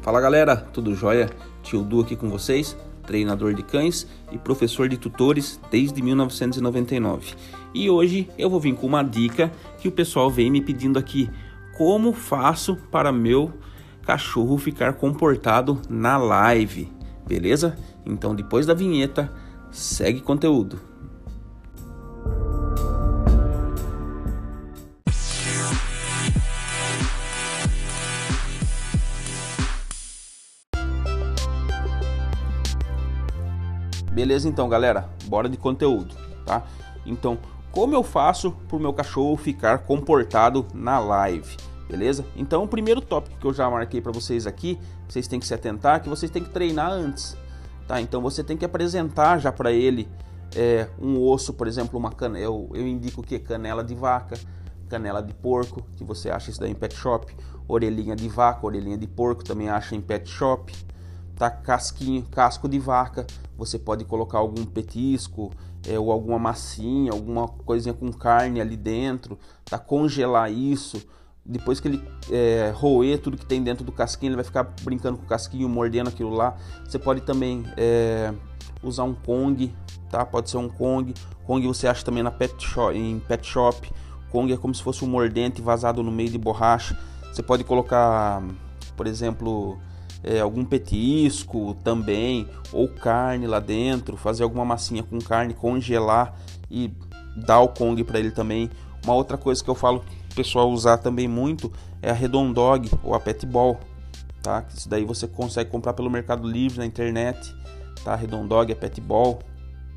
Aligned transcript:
Fala 0.00 0.20
galera, 0.20 0.56
tudo 0.56 0.94
jóia? 0.94 1.28
Tio 1.62 1.82
Du 1.82 2.00
aqui 2.00 2.16
com 2.16 2.30
vocês, 2.30 2.76
treinador 3.06 3.52
de 3.52 3.62
cães 3.62 4.06
e 4.30 4.38
professor 4.38 4.88
de 4.88 4.96
tutores 4.96 5.60
desde 5.70 6.00
1999. 6.00 7.34
E 7.74 7.90
hoje 7.90 8.30
eu 8.38 8.48
vou 8.48 8.58
vir 8.58 8.74
com 8.74 8.86
uma 8.86 9.02
dica 9.02 9.52
que 9.78 9.88
o 9.88 9.92
pessoal 9.92 10.30
vem 10.30 10.50
me 10.50 10.62
pedindo 10.62 10.98
aqui: 10.98 11.28
como 11.76 12.14
faço 12.14 12.76
para 12.90 13.12
meu 13.12 13.52
cachorro 14.02 14.58
ficar 14.58 14.94
comportado 14.94 15.80
na 15.88 16.16
live? 16.16 16.92
Beleza? 17.26 17.76
Então 18.04 18.34
depois 18.34 18.66
da 18.66 18.74
vinheta, 18.74 19.32
segue 19.70 20.20
conteúdo. 20.20 20.78
Beleza 34.12 34.46
então, 34.46 34.68
galera? 34.68 35.08
Bora 35.24 35.48
de 35.48 35.56
conteúdo, 35.56 36.14
tá? 36.44 36.62
Então, 37.06 37.38
como 37.70 37.94
eu 37.94 38.02
faço 38.02 38.52
para 38.68 38.76
o 38.76 38.80
meu 38.80 38.92
cachorro 38.92 39.36
ficar 39.38 39.78
comportado 39.78 40.66
na 40.74 40.98
live? 40.98 41.56
Beleza? 41.92 42.24
Então, 42.34 42.64
o 42.64 42.66
primeiro 42.66 43.02
tópico 43.02 43.38
que 43.38 43.46
eu 43.46 43.52
já 43.52 43.68
marquei 43.68 44.00
para 44.00 44.10
vocês 44.10 44.46
aqui, 44.46 44.78
vocês 45.06 45.28
têm 45.28 45.38
que 45.38 45.46
se 45.46 45.52
atentar 45.52 46.02
que 46.02 46.08
vocês 46.08 46.30
têm 46.30 46.42
que 46.42 46.48
treinar 46.48 46.90
antes, 46.90 47.36
tá? 47.86 48.00
Então, 48.00 48.22
você 48.22 48.42
tem 48.42 48.56
que 48.56 48.64
apresentar 48.64 49.38
já 49.38 49.52
para 49.52 49.70
ele 49.70 50.08
é, 50.56 50.88
um 50.98 51.20
osso, 51.20 51.52
por 51.52 51.68
exemplo, 51.68 51.98
uma 51.98 52.10
canela. 52.10 52.42
Eu, 52.42 52.70
eu 52.72 52.88
indico 52.88 53.22
que 53.22 53.38
canela 53.38 53.84
de 53.84 53.94
vaca, 53.94 54.40
canela 54.88 55.22
de 55.22 55.34
porco, 55.34 55.86
que 55.94 56.02
você 56.02 56.30
acha 56.30 56.50
isso 56.50 56.58
daí 56.58 56.70
em 56.70 56.74
pet 56.74 56.94
shop, 56.94 57.36
orelhinha 57.68 58.16
de 58.16 58.26
vaca, 58.26 58.64
orelhinha 58.64 58.96
de 58.96 59.06
porco 59.06 59.44
também 59.44 59.68
acha 59.68 59.94
em 59.94 60.00
pet 60.00 60.26
shop, 60.30 60.74
tá? 61.36 61.50
Casquinho, 61.50 62.22
casco 62.22 62.70
de 62.70 62.78
vaca, 62.78 63.26
você 63.54 63.78
pode 63.78 64.06
colocar 64.06 64.38
algum 64.38 64.64
petisco 64.64 65.50
é, 65.86 65.98
ou 65.98 66.10
alguma 66.10 66.38
massinha, 66.38 67.12
alguma 67.12 67.48
coisinha 67.48 67.92
com 67.92 68.10
carne 68.10 68.62
ali 68.62 68.78
dentro, 68.78 69.38
tá? 69.66 69.78
Congelar 69.78 70.50
isso. 70.50 71.06
Depois 71.44 71.80
que 71.80 71.88
ele 71.88 72.08
é, 72.30 72.72
roer 72.74 73.18
tudo 73.18 73.36
que 73.36 73.44
tem 73.44 73.62
dentro 73.62 73.84
do 73.84 73.90
casquinho, 73.90 74.30
ele 74.30 74.36
vai 74.36 74.44
ficar 74.44 74.72
brincando 74.82 75.18
com 75.18 75.24
o 75.24 75.28
casquinho, 75.28 75.68
mordendo 75.68 76.08
aquilo 76.08 76.30
lá. 76.30 76.56
Você 76.84 76.98
pode 76.98 77.22
também 77.22 77.64
é, 77.76 78.32
usar 78.82 79.04
um 79.04 79.14
Kong, 79.14 79.74
tá? 80.08 80.24
Pode 80.24 80.50
ser 80.50 80.58
um 80.58 80.68
Kong. 80.68 81.12
Kong 81.44 81.66
você 81.66 81.88
acha 81.88 82.04
também 82.04 82.22
na 82.22 82.30
pet 82.30 82.54
shop, 82.64 82.96
em 82.96 83.18
pet 83.18 83.44
shop. 83.44 83.90
Kong 84.30 84.52
é 84.52 84.56
como 84.56 84.74
se 84.74 84.82
fosse 84.82 85.04
um 85.04 85.08
mordente 85.08 85.60
vazado 85.60 86.02
no 86.02 86.12
meio 86.12 86.30
de 86.30 86.38
borracha. 86.38 86.96
Você 87.32 87.42
pode 87.42 87.64
colocar, 87.64 88.42
por 88.96 89.06
exemplo, 89.08 89.78
é, 90.22 90.40
algum 90.40 90.64
petisco 90.64 91.74
também, 91.82 92.48
ou 92.72 92.88
carne 92.88 93.46
lá 93.48 93.58
dentro, 93.58 94.16
fazer 94.16 94.44
alguma 94.44 94.64
massinha 94.64 95.02
com 95.02 95.18
carne, 95.18 95.54
congelar 95.54 96.36
e 96.70 96.92
dar 97.36 97.60
o 97.60 97.68
Kong 97.68 98.02
para 98.04 98.20
ele 98.20 98.30
também. 98.30 98.70
Uma 99.04 99.14
outra 99.14 99.36
coisa 99.36 99.62
que 99.62 99.68
eu 99.68 99.74
falo 99.74 100.04
pessoal 100.32 100.70
usar 100.70 100.98
também 100.98 101.28
muito 101.28 101.72
é 102.00 102.10
a 102.10 102.14
Redondog 102.14 102.90
ou 103.02 103.14
a 103.14 103.20
Pet 103.20 103.46
Ball, 103.46 103.78
tá? 104.42 104.64
Isso 104.74 104.88
daí 104.88 105.04
você 105.04 105.26
consegue 105.26 105.70
comprar 105.70 105.92
pelo 105.92 106.10
Mercado 106.10 106.48
Livre 106.48 106.78
na 106.78 106.86
internet, 106.86 107.54
tá? 108.04 108.14
Redondog, 108.14 108.72
a 108.72 108.76
Pet 108.76 109.00
Ball, 109.00 109.38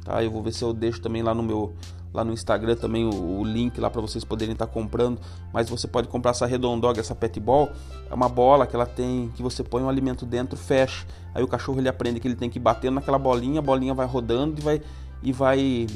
tá? 0.03 0.23
Eu 0.23 0.31
vou 0.31 0.44
ver 0.44 0.53
se 0.53 0.63
eu 0.63 0.73
deixo 0.73 1.02
também 1.02 1.23
lá 1.23 1.33
no 1.33 1.44
meu 1.44 1.73
lá 2.13 2.23
no 2.23 2.31
Instagram 2.31 2.78
também 2.78 3.03
o, 3.03 3.39
o 3.39 3.44
link 3.44 3.78
lá 3.78 3.90
para 3.90 4.00
vocês 4.00 4.24
poderem 4.24 4.53
estar 4.53 4.68
tá 4.68 4.72
comprando, 4.72 5.19
mas 5.51 5.69
você 5.69 5.85
pode 5.85 6.07
comprar 6.07 6.31
essa 6.31 6.45
Redondog, 6.45 6.97
essa 6.97 7.13
Pet 7.13 7.38
Ball, 7.41 7.69
é 8.09 8.13
uma 8.13 8.29
bola 8.29 8.66
que 8.66 8.74
ela 8.74 8.85
tem 8.85 9.29
que 9.35 9.44
você 9.44 9.62
põe 9.63 9.84
um 9.84 9.90
alimento 9.90 10.25
dentro, 10.25 10.57
fecha. 10.57 11.06
Aí 11.34 11.44
o 11.44 11.47
cachorro 11.47 11.79
ele 11.79 11.90
aprende 11.90 12.22
que 12.22 12.28
ele 12.28 12.35
tem 12.35 12.50
que 12.50 12.57
bater 12.57 12.90
naquela 12.90 13.19
bolinha, 13.19 13.59
a 13.59 13.62
bolinha 13.62 13.94
vai 13.94 14.07
rodando 14.07 14.59
e 14.59 14.63
vai 14.63 14.81
e 15.22 15.34
vai 15.34 15.88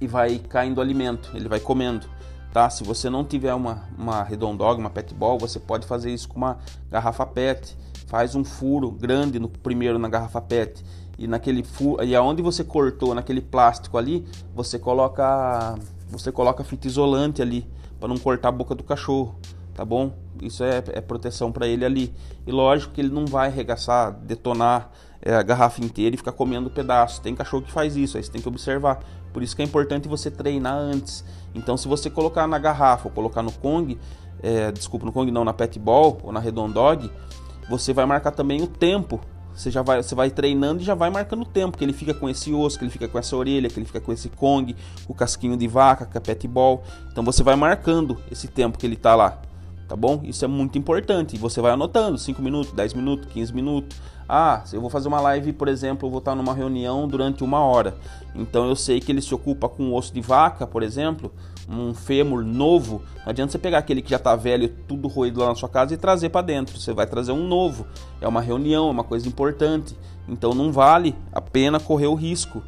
e 0.00 0.06
vai 0.06 0.38
caindo 0.38 0.78
o 0.78 0.80
alimento, 0.80 1.30
ele 1.34 1.48
vai 1.48 1.60
comendo 1.60 2.06
tá? 2.52 2.68
Se 2.70 2.84
você 2.84 3.08
não 3.10 3.24
tiver 3.24 3.54
uma, 3.54 3.82
uma 3.96 4.22
redondog, 4.22 4.80
uma 4.80 4.90
pet 4.90 5.14
ball, 5.14 5.38
você 5.38 5.58
pode 5.58 5.86
fazer 5.86 6.12
isso 6.12 6.28
com 6.28 6.36
uma 6.36 6.58
garrafa 6.90 7.26
pet. 7.26 7.76
Faz 8.06 8.34
um 8.34 8.44
furo 8.44 8.90
grande 8.90 9.38
no 9.38 9.48
primeiro 9.48 9.98
na 9.98 10.08
garrafa 10.08 10.40
pet 10.40 10.82
e 11.18 11.26
naquele 11.26 11.64
furo, 11.64 12.02
e 12.04 12.14
aonde 12.14 12.40
você 12.40 12.62
cortou 12.62 13.14
naquele 13.14 13.40
plástico 13.40 13.98
ali, 13.98 14.24
você 14.54 14.78
coloca 14.78 15.74
você 16.08 16.32
coloca 16.32 16.64
fita 16.64 16.86
isolante 16.86 17.42
ali 17.42 17.68
para 17.98 18.08
não 18.08 18.16
cortar 18.16 18.48
a 18.48 18.52
boca 18.52 18.74
do 18.74 18.82
cachorro, 18.82 19.34
tá 19.74 19.84
bom? 19.84 20.12
Isso 20.40 20.62
é, 20.62 20.82
é 20.92 21.00
proteção 21.00 21.50
para 21.50 21.66
ele 21.66 21.84
ali. 21.84 22.14
E 22.46 22.52
lógico 22.52 22.94
que 22.94 23.00
ele 23.00 23.10
não 23.10 23.26
vai 23.26 23.48
arregaçar, 23.48 24.12
detonar 24.12 24.90
é, 25.20 25.34
a 25.34 25.42
garrafa 25.42 25.82
inteira 25.82 26.14
e 26.14 26.18
ficar 26.18 26.32
comendo 26.32 26.70
pedaço. 26.70 27.20
Tem 27.20 27.34
cachorro 27.34 27.62
que 27.62 27.72
faz 27.72 27.96
isso, 27.96 28.16
aí 28.16 28.22
você 28.22 28.30
tem 28.30 28.40
que 28.40 28.48
observar. 28.48 29.00
Por 29.32 29.42
isso 29.42 29.54
que 29.54 29.62
é 29.62 29.64
importante 29.64 30.08
você 30.08 30.30
treinar 30.30 30.74
antes. 30.74 31.24
Então, 31.54 31.76
se 31.76 31.86
você 31.88 32.08
colocar 32.08 32.46
na 32.46 32.58
garrafa 32.58 33.08
ou 33.08 33.14
colocar 33.14 33.42
no 33.42 33.52
Kong, 33.52 33.98
é, 34.42 34.70
desculpa, 34.72 35.06
no 35.06 35.12
Kong 35.12 35.30
não, 35.30 35.44
na 35.44 35.52
Pet 35.52 35.78
Ball 35.78 36.18
ou 36.22 36.32
na 36.32 36.40
Redondog, 36.40 37.10
você 37.68 37.92
vai 37.92 38.06
marcar 38.06 38.30
também 38.30 38.62
o 38.62 38.66
tempo. 38.66 39.20
Você 39.54 39.72
já 39.72 39.82
vai, 39.82 40.00
você 40.00 40.14
vai 40.14 40.30
treinando 40.30 40.82
e 40.82 40.84
já 40.84 40.94
vai 40.94 41.10
marcando 41.10 41.42
o 41.42 41.44
tempo 41.44 41.76
que 41.76 41.84
ele 41.84 41.92
fica 41.92 42.14
com 42.14 42.28
esse 42.28 42.54
osso, 42.54 42.78
que 42.78 42.84
ele 42.84 42.92
fica 42.92 43.08
com 43.08 43.18
essa 43.18 43.36
orelha, 43.36 43.68
que 43.68 43.76
ele 43.76 43.86
fica 43.86 44.00
com 44.00 44.12
esse 44.12 44.28
Kong, 44.28 44.74
o 45.08 45.14
casquinho 45.14 45.56
de 45.56 45.66
vaca, 45.66 46.06
com 46.06 46.16
a 46.16 46.20
Pet 46.20 46.46
Ball. 46.46 46.84
Então 47.10 47.24
você 47.24 47.42
vai 47.42 47.56
marcando 47.56 48.16
esse 48.30 48.46
tempo 48.46 48.78
que 48.78 48.86
ele 48.86 48.94
está 48.94 49.16
lá 49.16 49.40
tá 49.88 49.96
bom? 49.96 50.20
Isso 50.22 50.44
é 50.44 50.48
muito 50.48 50.78
importante. 50.78 51.38
Você 51.38 51.60
vai 51.60 51.72
anotando 51.72 52.18
5 52.18 52.40
minutos, 52.42 52.72
10 52.72 52.92
minutos, 52.92 53.32
15 53.32 53.54
minutos. 53.54 53.98
Ah, 54.28 54.60
se 54.66 54.76
eu 54.76 54.80
vou 54.82 54.90
fazer 54.90 55.08
uma 55.08 55.20
live, 55.22 55.54
por 55.54 55.68
exemplo, 55.68 56.06
eu 56.06 56.10
vou 56.10 56.18
estar 56.18 56.34
numa 56.34 56.52
reunião 56.52 57.08
durante 57.08 57.42
uma 57.42 57.60
hora. 57.60 57.96
Então 58.34 58.68
eu 58.68 58.76
sei 58.76 59.00
que 59.00 59.10
ele 59.10 59.22
se 59.22 59.34
ocupa 59.34 59.70
com 59.70 59.94
osso 59.94 60.12
de 60.12 60.20
vaca, 60.20 60.66
por 60.66 60.82
exemplo, 60.82 61.32
um 61.66 61.94
fêmur 61.94 62.44
novo. 62.44 63.02
Não 63.24 63.30
adianta 63.30 63.52
você 63.52 63.58
pegar 63.58 63.78
aquele 63.78 64.02
que 64.02 64.10
já 64.10 64.16
está 64.16 64.36
velho, 64.36 64.68
tudo 64.86 65.08
roído 65.08 65.40
lá 65.40 65.48
na 65.48 65.54
sua 65.54 65.68
casa 65.68 65.94
e 65.94 65.96
trazer 65.96 66.28
para 66.28 66.42
dentro. 66.42 66.78
Você 66.78 66.92
vai 66.92 67.06
trazer 67.06 67.32
um 67.32 67.48
novo. 67.48 67.86
É 68.20 68.28
uma 68.28 68.42
reunião, 68.42 68.88
é 68.88 68.90
uma 68.90 69.04
coisa 69.04 69.26
importante. 69.26 69.96
Então 70.28 70.52
não 70.52 70.70
vale 70.70 71.14
a 71.32 71.40
pena 71.40 71.80
correr 71.80 72.08
o 72.08 72.14
risco 72.14 72.62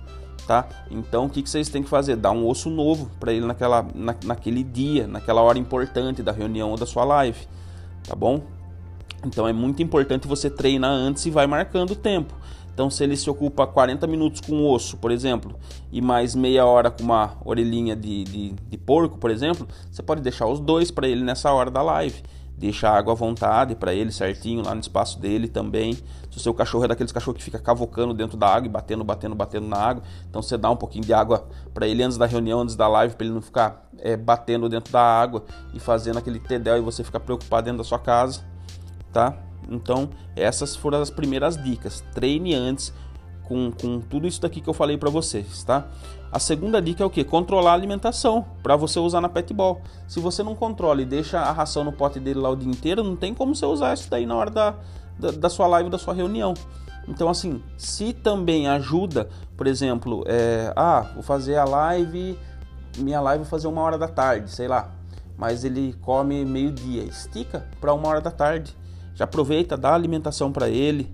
tá? 0.50 0.69
Então 0.91 1.27
o 1.27 1.31
que, 1.31 1.44
que 1.44 1.49
vocês 1.49 1.69
têm 1.69 1.81
que 1.81 1.88
fazer? 1.88 2.16
Dar 2.16 2.33
um 2.33 2.44
osso 2.44 2.69
novo 2.69 3.09
para 3.21 3.33
ele 3.33 3.47
naquela, 3.47 3.87
na, 3.94 4.16
naquele 4.25 4.65
dia, 4.65 5.06
naquela 5.06 5.41
hora 5.43 5.56
importante 5.56 6.25
da 6.25 6.33
reunião 6.33 6.72
ou 6.72 6.77
da 6.77 6.84
sua 6.84 7.05
live, 7.05 7.38
tá 8.03 8.16
bom? 8.16 8.43
Então 9.25 9.47
é 9.47 9.53
muito 9.53 9.81
importante 9.81 10.27
você 10.27 10.50
treinar 10.50 10.91
antes 10.91 11.25
e 11.25 11.31
vai 11.31 11.47
marcando 11.47 11.93
o 11.93 11.94
tempo. 11.94 12.34
Então, 12.75 12.91
se 12.91 13.05
ele 13.05 13.16
se 13.16 13.31
ocupa 13.31 13.65
40 13.65 14.06
minutos 14.09 14.41
com 14.41 14.69
osso, 14.69 14.97
por 14.97 15.12
exemplo, 15.12 15.55
e 15.93 16.00
mais 16.00 16.34
meia 16.34 16.65
hora 16.65 16.91
com 16.91 17.05
uma 17.05 17.37
orelhinha 17.44 17.94
de, 17.94 18.25
de, 18.25 18.50
de 18.53 18.78
porco, 18.78 19.19
por 19.19 19.31
exemplo, 19.31 19.69
você 19.89 20.03
pode 20.03 20.21
deixar 20.21 20.47
os 20.47 20.59
dois 20.59 20.91
para 20.91 21.06
ele 21.06 21.22
nessa 21.22 21.53
hora 21.53 21.71
da 21.71 21.83
live 21.83 22.22
deixa 22.60 22.91
a 22.91 22.97
água 22.97 23.15
à 23.15 23.16
vontade 23.16 23.75
para 23.75 23.94
ele 23.94 24.12
certinho 24.12 24.62
lá 24.62 24.75
no 24.75 24.81
espaço 24.82 25.19
dele 25.19 25.48
também. 25.48 25.94
Se 26.31 26.37
o 26.37 26.41
seu 26.41 26.53
cachorro 26.53 26.84
é 26.84 26.88
daqueles 26.88 27.10
cachorros 27.10 27.38
que 27.38 27.43
fica 27.43 27.59
cavocando 27.59 28.12
dentro 28.12 28.37
da 28.37 28.47
água 28.47 28.66
e 28.66 28.69
batendo, 28.69 29.03
batendo, 29.03 29.34
batendo 29.34 29.66
na 29.66 29.78
água, 29.78 30.03
então 30.28 30.43
você 30.43 30.59
dá 30.59 30.71
um 30.71 30.76
pouquinho 30.76 31.03
de 31.03 31.15
água 31.15 31.48
para 31.72 31.87
ele 31.87 32.03
antes 32.03 32.19
da 32.19 32.26
reunião, 32.26 32.60
antes 32.60 32.76
da 32.76 32.87
live, 32.87 33.15
para 33.15 33.25
ele 33.25 33.34
não 33.34 33.41
ficar 33.41 33.88
é, 33.98 34.15
batendo 34.15 34.69
dentro 34.69 34.93
da 34.93 35.00
água 35.00 35.43
e 35.72 35.81
fazendo 35.81 36.19
aquele 36.19 36.38
tedel 36.38 36.76
e 36.76 36.81
você 36.82 37.03
ficar 37.03 37.21
preocupado 37.21 37.65
dentro 37.65 37.78
da 37.78 37.84
sua 37.84 37.98
casa, 37.98 38.44
tá? 39.10 39.34
Então, 39.71 40.10
essas 40.37 40.77
foram 40.77 41.00
as 41.00 41.10
primeiras 41.10 41.56
dicas. 41.62 42.04
Treine 42.13 42.54
antes 42.54 42.92
com, 43.51 43.73
com 43.73 44.01
tudo 44.01 44.29
isso 44.29 44.41
daqui 44.41 44.61
que 44.61 44.71
eu 44.71 44.73
falei 44.73 44.97
para 44.97 45.11
vocês, 45.11 45.65
tá? 45.65 45.89
A 46.31 46.39
segunda 46.39 46.81
dica 46.81 47.03
é 47.03 47.07
o 47.07 47.11
que? 47.11 47.25
Controlar 47.25 47.73
a 47.73 47.75
alimentação 47.75 48.47
para 48.63 48.77
você 48.77 49.01
usar 49.01 49.21
na 49.21 49.29
pet 49.29 49.53
ball. 49.53 49.83
Se 50.07 50.21
você 50.21 50.45
não 50.45 50.55
controla 50.55 51.03
e 51.03 51.05
deixa 51.05 51.41
a 51.41 51.51
ração 51.51 51.83
no 51.83 51.91
pote 51.91 52.21
dele 52.21 52.39
lá 52.39 52.49
o 52.49 52.55
dia 52.55 52.71
inteiro, 52.71 53.03
não 53.03 53.17
tem 53.17 53.35
como 53.35 53.57
você 53.57 53.67
usar 53.67 53.93
isso 53.93 54.09
daí 54.09 54.25
na 54.25 54.37
hora 54.37 54.51
da, 54.53 54.75
da, 55.19 55.33
da 55.33 55.51
sua 55.51 55.67
live, 55.67 55.91
da 55.91 55.99
sua 55.99 56.15
reunião. 56.15 56.55
Então, 57.09 57.29
assim, 57.29 57.61
se 57.77 58.13
também 58.13 58.69
ajuda, 58.69 59.29
por 59.57 59.67
exemplo, 59.67 60.23
é, 60.29 60.73
ah, 60.77 61.11
vou 61.13 61.25
fazer 61.25 61.57
a 61.57 61.65
live, 61.65 62.39
minha 62.99 63.21
live 63.21 63.43
vou 63.43 63.51
fazer 63.51 63.67
uma 63.67 63.83
hora 63.83 63.99
da 63.99 64.07
tarde, 64.07 64.49
sei 64.49 64.69
lá, 64.69 64.93
mas 65.37 65.65
ele 65.65 65.97
come 66.03 66.45
meio-dia, 66.45 67.03
estica 67.03 67.67
para 67.81 67.93
uma 67.93 68.07
hora 68.07 68.21
da 68.21 68.31
tarde. 68.31 68.77
Já 69.17 69.25
aproveita, 69.25 69.77
dá 69.77 69.93
alimentação 69.93 70.53
para 70.53 70.69
ele, 70.69 71.13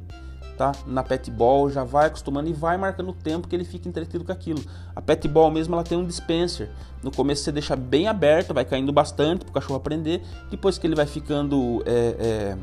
tá? 0.56 0.72
Na 0.86 1.02
pet 1.02 1.30
ball 1.30 1.70
já 1.70 1.84
vai 1.84 2.06
acostumando 2.06 2.48
e 2.48 2.52
vai 2.52 2.76
marcando 2.76 3.10
o 3.10 3.12
tempo 3.12 3.46
que 3.46 3.54
ele 3.54 3.64
fica 3.64 3.88
entretido 3.88 4.24
com 4.24 4.32
aquilo. 4.32 4.62
A 4.94 5.02
pet 5.02 5.28
ball 5.28 5.50
mesmo 5.50 5.74
ela 5.74 5.84
tem 5.84 5.96
um 5.96 6.04
dispenser. 6.04 6.70
No 7.02 7.10
começo 7.10 7.42
você 7.42 7.52
deixa 7.52 7.76
bem 7.76 8.08
aberto, 8.08 8.54
vai 8.54 8.64
caindo 8.64 8.92
bastante 8.92 9.44
para 9.44 9.50
o 9.50 9.52
cachorro 9.52 9.76
aprender. 9.76 10.22
Depois 10.50 10.78
que 10.78 10.86
ele 10.86 10.94
vai 10.94 11.06
ficando 11.06 11.82
é, 11.86 12.16
é, 12.18 12.56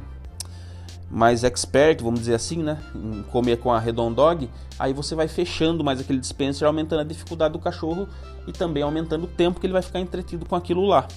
mais 1.10 1.44
expert, 1.44 2.01
vamos 2.01 2.22
dizer 2.22 2.34
assim, 2.34 2.63
né, 2.63 2.80
em 2.95 3.22
comer 3.31 3.57
com 3.57 3.72
a 3.72 3.80
Redondog, 3.80 4.50
aí 4.80 4.92
você 4.94 5.13
vai 5.13 5.28
fechando 5.28 5.84
mais 5.84 6.00
aquele 6.00 6.19
dispenser, 6.19 6.68
aumentando 6.68 7.01
a 7.01 7.04
dificuldade 7.04 7.54
do 7.54 7.60
cachorro 7.60 8.07
e 8.48 8.51
também 8.51 8.81
aumentando 8.81 9.25
o 9.25 9.28
tempo 9.28 9.60
que 9.60 9.68
ele 9.68 9.74
vai 9.74 9.84
ficar 9.84 10.00
entretido 10.00 10.46
com 10.46 10.56
aquilo 10.56 10.86
lá, 10.86 11.07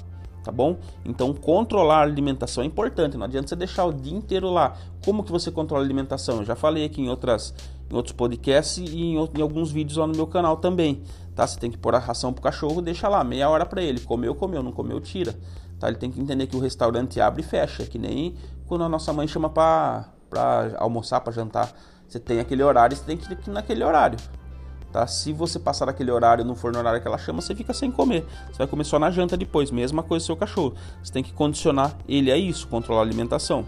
tá 0.46 0.52
bom? 0.52 0.78
Então 1.04 1.34
controlar 1.34 1.98
a 1.98 2.02
alimentação 2.02 2.62
é 2.62 2.66
importante, 2.66 3.16
não 3.16 3.26
adianta 3.26 3.48
você 3.48 3.56
deixar 3.56 3.84
o 3.84 3.92
dia 3.92 4.16
inteiro 4.16 4.48
lá. 4.48 4.76
Como 5.04 5.24
que 5.24 5.32
você 5.32 5.50
controla 5.50 5.82
a 5.82 5.84
alimentação? 5.84 6.38
Eu 6.38 6.44
já 6.44 6.54
falei 6.54 6.84
aqui 6.84 7.02
em 7.02 7.08
outras 7.08 7.52
em 7.90 7.94
outros 7.94 8.12
podcasts 8.12 8.78
e 8.78 8.96
em, 8.96 9.14
em 9.14 9.42
alguns 9.42 9.70
vídeos 9.70 9.96
lá 9.96 10.06
no 10.06 10.14
meu 10.14 10.26
canal 10.26 10.56
também, 10.56 11.02
tá? 11.34 11.46
Você 11.46 11.58
tem 11.58 11.70
que 11.70 11.78
pôr 11.78 11.94
a 11.94 11.98
ração 11.98 12.32
pro 12.32 12.42
cachorro, 12.42 12.80
deixa 12.80 13.08
lá 13.08 13.22
meia 13.22 13.48
hora 13.48 13.64
para 13.64 13.80
ele, 13.80 14.00
comeu, 14.00 14.34
comeu, 14.34 14.62
não 14.62 14.72
comeu, 14.72 15.00
tira. 15.00 15.36
Tá? 15.78 15.88
Ele 15.88 15.96
tem 15.96 16.10
que 16.10 16.20
entender 16.20 16.46
que 16.46 16.56
o 16.56 16.60
restaurante 16.60 17.20
abre 17.20 17.42
e 17.42 17.44
fecha, 17.44 17.82
é 17.82 17.86
que 17.86 17.98
nem 17.98 18.34
quando 18.66 18.82
a 18.82 18.88
nossa 18.88 19.12
mãe 19.12 19.28
chama 19.28 19.48
para 19.48 20.06
almoçar, 20.78 21.20
para 21.20 21.32
jantar. 21.32 21.72
Você 22.08 22.18
tem 22.18 22.40
aquele 22.40 22.62
horário, 22.62 22.96
você 22.96 23.04
tem 23.04 23.16
que 23.16 23.32
ir 23.32 23.38
naquele 23.50 23.84
horário. 23.84 24.18
Tá? 24.96 25.06
Se 25.06 25.30
você 25.30 25.58
passar 25.58 25.90
aquele 25.90 26.10
horário 26.10 26.42
não 26.42 26.54
for 26.54 26.72
no 26.72 26.78
horário 26.78 27.02
que 27.02 27.06
ela 27.06 27.18
chama, 27.18 27.42
você 27.42 27.54
fica 27.54 27.74
sem 27.74 27.90
comer. 27.90 28.24
Você 28.50 28.56
vai 28.56 28.66
comer 28.66 28.84
só 28.84 28.98
na 28.98 29.10
janta 29.10 29.36
depois. 29.36 29.70
Mesma 29.70 30.02
coisa 30.02 30.24
seu 30.24 30.34
cachorro. 30.34 30.74
Você 31.02 31.12
tem 31.12 31.22
que 31.22 31.34
condicionar 31.34 31.94
ele 32.08 32.32
a 32.32 32.36
isso, 32.38 32.66
controlar 32.66 33.02
a 33.02 33.04
alimentação. 33.04 33.66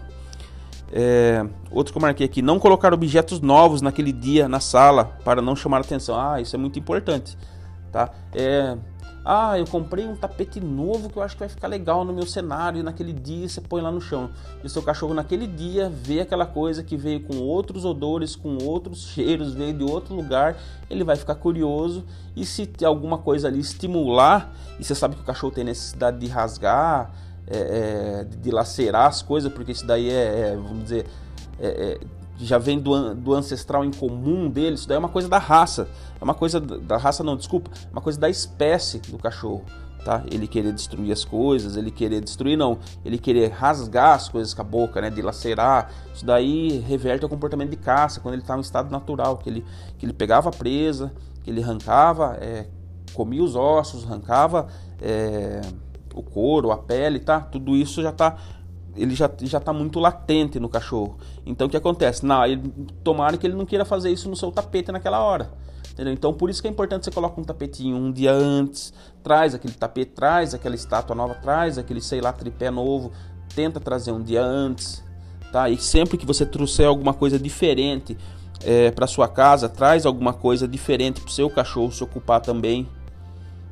É, 0.91 1.45
outro 1.69 1.93
que 1.93 1.99
eu 1.99 2.01
marquei 2.01 2.25
aqui, 2.25 2.41
não 2.41 2.57
colocar 2.57 2.95
objetos 2.95 3.41
novos 3.41 3.79
naquele 3.79 4.11
dia 4.11 4.49
na 4.49 4.59
sala 4.59 5.19
para 5.23 5.39
não 5.39 5.55
chamar 5.55 5.81
atenção. 5.81 6.19
Ah, 6.19 6.41
isso 6.41 6.55
é 6.55 6.57
muito 6.57 6.79
importante. 6.79 7.37
Tá? 7.91 8.09
É, 8.33 8.75
ah, 9.23 9.59
eu 9.59 9.65
comprei 9.65 10.07
um 10.07 10.15
tapete 10.15 10.59
novo 10.59 11.09
que 11.09 11.17
eu 11.17 11.23
acho 11.23 11.35
que 11.35 11.41
vai 11.41 11.49
ficar 11.49 11.67
legal 11.67 12.05
no 12.05 12.13
meu 12.13 12.25
cenário. 12.25 12.79
E 12.79 12.83
naquele 12.83 13.13
dia 13.13 13.47
você 13.47 13.59
põe 13.61 13.81
lá 13.81 13.91
no 13.91 13.99
chão. 13.99 14.29
E 14.63 14.67
o 14.67 14.69
seu 14.69 14.81
cachorro, 14.81 15.13
naquele 15.13 15.45
dia, 15.45 15.89
vê 15.89 16.21
aquela 16.21 16.45
coisa 16.45 16.83
que 16.83 16.95
veio 16.95 17.21
com 17.21 17.37
outros 17.37 17.85
odores, 17.85 18.35
com 18.35 18.57
outros 18.63 19.03
cheiros, 19.13 19.53
veio 19.53 19.73
de 19.73 19.83
outro 19.83 20.15
lugar. 20.15 20.57
Ele 20.89 21.03
vai 21.03 21.15
ficar 21.15 21.35
curioso. 21.35 22.03
E 22.35 22.45
se 22.45 22.65
tem 22.65 22.87
alguma 22.87 23.17
coisa 23.17 23.47
ali 23.47 23.59
estimular, 23.59 24.53
e 24.79 24.83
você 24.83 24.95
sabe 24.95 25.15
que 25.15 25.21
o 25.21 25.25
cachorro 25.25 25.51
tem 25.51 25.63
necessidade 25.63 26.17
de 26.17 26.27
rasgar, 26.27 27.11
é, 27.45 27.57
é, 27.57 28.23
de 28.23 28.51
lacerar 28.51 29.07
as 29.07 29.21
coisas, 29.21 29.51
porque 29.51 29.71
isso 29.71 29.85
daí 29.85 30.09
é, 30.09 30.51
é 30.51 30.55
vamos 30.55 30.83
dizer, 30.83 31.05
é, 31.59 31.67
é 31.67 31.99
já 32.39 32.57
vem 32.57 32.79
do, 32.79 33.13
do 33.13 33.33
ancestral 33.33 33.83
em 33.83 33.91
comum 33.91 34.49
dele, 34.49 34.75
isso 34.75 34.87
daí 34.87 34.95
é 34.95 34.99
uma 34.99 35.09
coisa 35.09 35.27
da 35.27 35.37
raça. 35.37 35.87
É 36.19 36.23
uma 36.23 36.33
coisa 36.33 36.59
da 36.59 36.97
raça 36.97 37.23
não, 37.23 37.35
desculpa, 37.35 37.71
é 37.73 37.91
uma 37.91 38.01
coisa 38.01 38.19
da 38.19 38.29
espécie 38.29 38.99
do 38.99 39.17
cachorro, 39.17 39.63
tá? 40.05 40.23
Ele 40.31 40.47
querer 40.47 40.71
destruir 40.73 41.11
as 41.11 41.25
coisas, 41.25 41.75
ele 41.75 41.91
querer 41.91 42.21
destruir 42.21 42.57
não, 42.57 42.79
ele 43.03 43.17
querer 43.17 43.51
rasgar 43.51 44.15
as 44.15 44.29
coisas 44.29 44.53
com 44.53 44.61
a 44.61 44.65
boca, 44.65 45.01
né, 45.01 45.09
dilacerar. 45.09 45.91
Isso 46.13 46.25
daí 46.25 46.79
reverte 46.79 47.23
ao 47.23 47.29
comportamento 47.29 47.71
de 47.71 47.77
caça, 47.77 48.19
quando 48.19 48.35
ele 48.35 48.41
está 48.41 48.57
em 48.57 48.61
estado 48.61 48.89
natural, 48.89 49.37
que 49.37 49.49
ele 49.49 49.65
que 49.97 50.05
ele 50.05 50.13
pegava 50.13 50.49
a 50.49 50.51
presa, 50.51 51.11
que 51.43 51.49
ele 51.49 51.61
arrancava, 51.61 52.37
é, 52.39 52.67
comia 53.13 53.43
os 53.43 53.55
ossos, 53.55 54.05
arrancava 54.05 54.67
é, 55.01 55.61
o 56.13 56.23
couro, 56.23 56.71
a 56.71 56.77
pele, 56.77 57.19
tá? 57.19 57.39
Tudo 57.39 57.75
isso 57.75 58.01
já 58.01 58.09
está 58.09 58.37
ele 59.01 59.15
já 59.15 59.27
está 59.57 59.71
muito 59.71 59.99
latente 59.99 60.59
no 60.59 60.67
cachorro. 60.67 61.17
Então 61.45 61.67
o 61.67 61.69
que 61.69 61.77
acontece? 61.77 62.25
Não, 62.25 62.45
ele, 62.45 62.61
tomara 63.03 63.37
que 63.37 63.47
ele 63.47 63.55
não 63.55 63.65
queira 63.65 63.85
fazer 63.85 64.11
isso 64.11 64.29
no 64.29 64.35
seu 64.35 64.51
tapete 64.51 64.91
naquela 64.91 65.19
hora. 65.19 65.51
Entendeu? 65.91 66.13
Então 66.13 66.33
por 66.33 66.49
isso 66.49 66.61
que 66.61 66.67
é 66.67 66.71
importante 66.71 67.05
você 67.05 67.11
colocar 67.11 67.39
um 67.39 67.43
tapetinho 67.43 67.95
um 67.95 68.11
dia 68.11 68.31
antes, 68.31 68.93
traz 69.23 69.55
aquele 69.55 69.73
tapete, 69.73 70.11
traz 70.11 70.53
aquela 70.53 70.75
estátua 70.75 71.15
nova, 71.15 71.35
traz 71.35 71.77
aquele, 71.77 72.01
sei 72.01 72.21
lá, 72.21 72.31
tripé 72.31 72.69
novo, 72.69 73.11
tenta 73.55 73.79
trazer 73.79 74.11
um 74.11 74.21
dia 74.21 74.43
antes, 74.43 75.03
tá? 75.51 75.69
E 75.69 75.77
sempre 75.77 76.17
que 76.17 76.25
você 76.25 76.45
trouxer 76.45 76.87
alguma 76.87 77.13
coisa 77.13 77.39
diferente 77.39 78.17
é, 78.63 78.91
para 78.91 79.07
sua 79.07 79.27
casa, 79.27 79.67
traz 79.67 80.05
alguma 80.05 80.33
coisa 80.33 80.67
diferente 80.67 81.21
para 81.21 81.29
o 81.29 81.31
seu 81.31 81.49
cachorro 81.49 81.91
se 81.91 82.03
ocupar 82.03 82.41
também. 82.41 82.87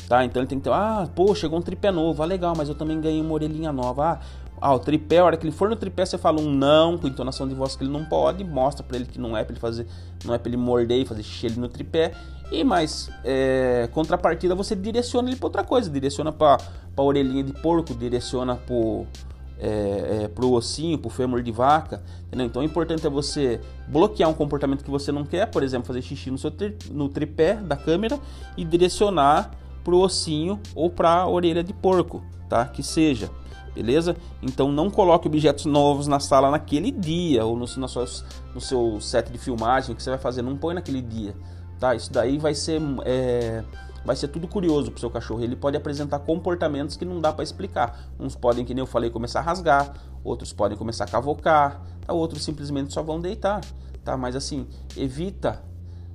Tá? 0.07 0.23
Então 0.23 0.41
ele 0.41 0.47
tem 0.47 0.57
que 0.57 0.63
ter, 0.63 0.71
ah, 0.71 1.07
pô, 1.13 1.35
chegou 1.35 1.59
um 1.59 1.61
tripé 1.61 1.91
novo, 1.91 2.23
ah, 2.23 2.25
legal, 2.25 2.53
mas 2.55 2.69
eu 2.69 2.75
também 2.75 2.99
ganhei 3.01 3.19
uma 3.19 3.33
orelhinha 3.33 3.73
nova. 3.73 4.13
Ah, 4.13 4.19
ah, 4.59 4.73
o 4.73 4.79
tripé, 4.79 5.19
a 5.19 5.25
hora 5.25 5.37
que 5.37 5.45
ele 5.45 5.55
for 5.55 5.69
no 5.69 5.75
tripé, 5.75 6.05
você 6.05 6.17
fala 6.17 6.41
um 6.41 6.51
não 6.51 6.97
com 6.97 7.07
entonação 7.07 7.47
de 7.47 7.53
voz 7.53 7.75
que 7.75 7.83
ele 7.83 7.91
não 7.91 8.03
pode, 8.03 8.43
mostra 8.43 8.83
para 8.83 8.97
ele 8.97 9.05
que 9.05 9.19
não 9.19 9.37
é 9.37 9.43
para 9.43 9.53
ele 9.53 9.59
fazer, 9.59 9.85
não 10.25 10.33
é 10.33 10.37
para 10.37 10.49
ele 10.49 10.57
morder 10.57 10.99
e 11.01 11.05
fazer 11.05 11.23
xixi 11.23 11.47
ali 11.47 11.59
no 11.59 11.67
tripé. 11.67 12.13
E 12.51 12.63
mais 12.63 13.09
é, 13.23 13.89
contrapartida, 13.91 14.55
você 14.55 14.75
direciona 14.75 15.29
ele 15.29 15.35
para 15.35 15.47
outra 15.47 15.63
coisa, 15.63 15.89
direciona 15.89 16.31
para 16.31 16.57
a 16.95 17.01
orelhinha 17.01 17.43
de 17.43 17.53
porco, 17.53 17.93
direciona 17.93 18.55
para 18.55 19.05
é, 19.59 20.23
é, 20.23 20.27
pro 20.27 20.51
ossinho, 20.51 20.97
pro 20.97 21.09
fêmur 21.09 21.43
de 21.43 21.51
vaca, 21.51 22.01
entendeu? 22.27 22.45
Então 22.47 22.61
o 22.61 22.65
importante 22.65 23.05
é 23.05 23.09
você 23.09 23.59
bloquear 23.87 24.29
um 24.29 24.33
comportamento 24.33 24.83
que 24.83 24.89
você 24.89 25.11
não 25.11 25.25
quer, 25.25 25.47
por 25.47 25.61
exemplo, 25.61 25.87
fazer 25.87 26.01
xixi 26.01 26.31
no, 26.31 26.37
seu 26.37 26.51
tri, 26.51 26.75
no 26.91 27.09
tripé 27.09 27.55
da 27.55 27.75
câmera 27.75 28.19
e 28.55 28.63
direcionar 28.63 29.51
pro 29.83 29.97
ossinho 29.97 30.59
ou 30.73 30.89
para 30.89 31.09
a 31.09 31.27
orelha 31.27 31.63
de 31.63 31.73
porco, 31.73 32.23
tá? 32.49 32.65
Que 32.65 32.81
seja 32.81 33.29
beleza? 33.77 34.15
Então 34.41 34.71
não 34.71 34.89
coloque 34.89 35.27
objetos 35.27 35.65
novos 35.65 36.07
na 36.07 36.19
sala 36.19 36.49
naquele 36.49 36.91
dia 36.91 37.45
ou 37.45 37.55
no, 37.55 37.65
no, 37.77 37.87
seu, 37.87 38.05
no 38.53 38.61
seu 38.61 38.99
set 38.99 39.31
de 39.31 39.37
filmagem 39.37 39.95
que 39.95 40.01
você 40.01 40.09
vai 40.09 40.19
fazer, 40.19 40.41
não 40.41 40.57
põe 40.57 40.73
naquele 40.73 41.01
dia, 41.01 41.35
tá? 41.79 41.95
Isso 41.95 42.11
daí 42.11 42.37
vai 42.37 42.55
ser 42.55 42.81
é, 43.05 43.63
vai 44.03 44.15
ser 44.15 44.29
tudo 44.29 44.47
curioso 44.47 44.89
pro 44.89 44.99
seu 44.99 45.09
cachorro. 45.09 45.43
Ele 45.43 45.55
pode 45.55 45.77
apresentar 45.77 46.19
comportamentos 46.19 46.95
que 46.95 47.05
não 47.05 47.19
dá 47.21 47.31
para 47.31 47.43
explicar. 47.43 48.09
Uns 48.19 48.35
podem, 48.35 48.65
que 48.65 48.73
nem 48.73 48.81
eu 48.81 48.87
falei, 48.87 49.09
começar 49.09 49.39
a 49.39 49.43
rasgar, 49.43 49.93
outros 50.23 50.51
podem 50.53 50.77
começar 50.77 51.03
a 51.03 51.07
cavocar, 51.07 51.81
tá? 52.05 52.13
outros 52.13 52.43
simplesmente 52.43 52.93
só 52.93 53.03
vão 53.03 53.19
deitar, 53.19 53.61
tá? 54.03 54.17
Mas 54.17 54.35
assim, 54.35 54.67
evita 54.95 55.61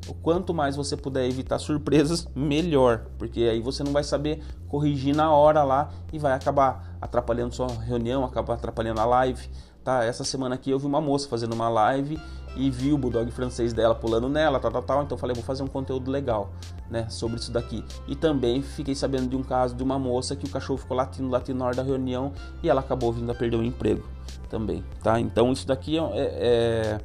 o 0.08 0.14
quanto 0.14 0.52
mais 0.52 0.76
você 0.76 0.96
puder 0.96 1.26
evitar 1.26 1.58
surpresas, 1.58 2.26
melhor, 2.34 3.06
porque 3.18 3.42
aí 3.42 3.60
você 3.60 3.84
não 3.84 3.92
vai 3.92 4.02
saber 4.02 4.42
corrigir 4.68 5.14
na 5.14 5.30
hora 5.30 5.62
lá 5.62 5.90
e 6.12 6.18
vai 6.18 6.32
acabar 6.32 6.96
atrapalhando 7.00 7.54
sua 7.54 7.68
reunião, 7.68 8.24
acabar 8.24 8.54
atrapalhando 8.54 9.00
a 9.00 9.04
live. 9.04 9.48
Tá, 9.84 10.04
essa 10.04 10.22
semana 10.22 10.54
aqui 10.54 10.70
eu 10.70 10.78
vi 10.78 10.86
uma 10.86 11.00
moça 11.00 11.28
fazendo 11.28 11.54
uma 11.54 11.68
live 11.68 12.18
e 12.54 12.70
vi 12.70 12.92
o 12.92 12.98
bulldog 12.98 13.30
francês 13.30 13.72
dela 13.72 13.94
pulando 13.94 14.28
nela, 14.28 14.60
tal, 14.60 14.70
tal, 14.70 14.82
tal. 14.82 15.02
Então 15.02 15.18
falei, 15.18 15.34
vou 15.34 15.42
fazer 15.42 15.62
um 15.62 15.66
conteúdo 15.66 16.10
legal, 16.10 16.52
né, 16.90 17.08
sobre 17.08 17.38
isso 17.38 17.50
daqui. 17.50 17.84
E 18.06 18.14
também 18.14 18.62
fiquei 18.62 18.94
sabendo 18.94 19.28
de 19.28 19.36
um 19.36 19.42
caso 19.42 19.74
de 19.74 19.82
uma 19.82 19.98
moça 19.98 20.36
que 20.36 20.46
o 20.46 20.50
cachorro 20.50 20.78
ficou 20.78 20.96
latindo, 20.96 21.28
latindo 21.28 21.58
na 21.58 21.66
hora 21.66 21.76
da 21.76 21.82
reunião 21.82 22.32
e 22.62 22.68
ela 22.68 22.80
acabou 22.80 23.12
vindo 23.12 23.30
a 23.30 23.34
perder 23.34 23.56
o 23.56 23.64
emprego 23.64 24.04
também, 24.48 24.84
tá? 25.02 25.18
Então 25.18 25.52
isso 25.52 25.66
daqui 25.66 25.98
é, 25.98 26.02
é 26.14 27.00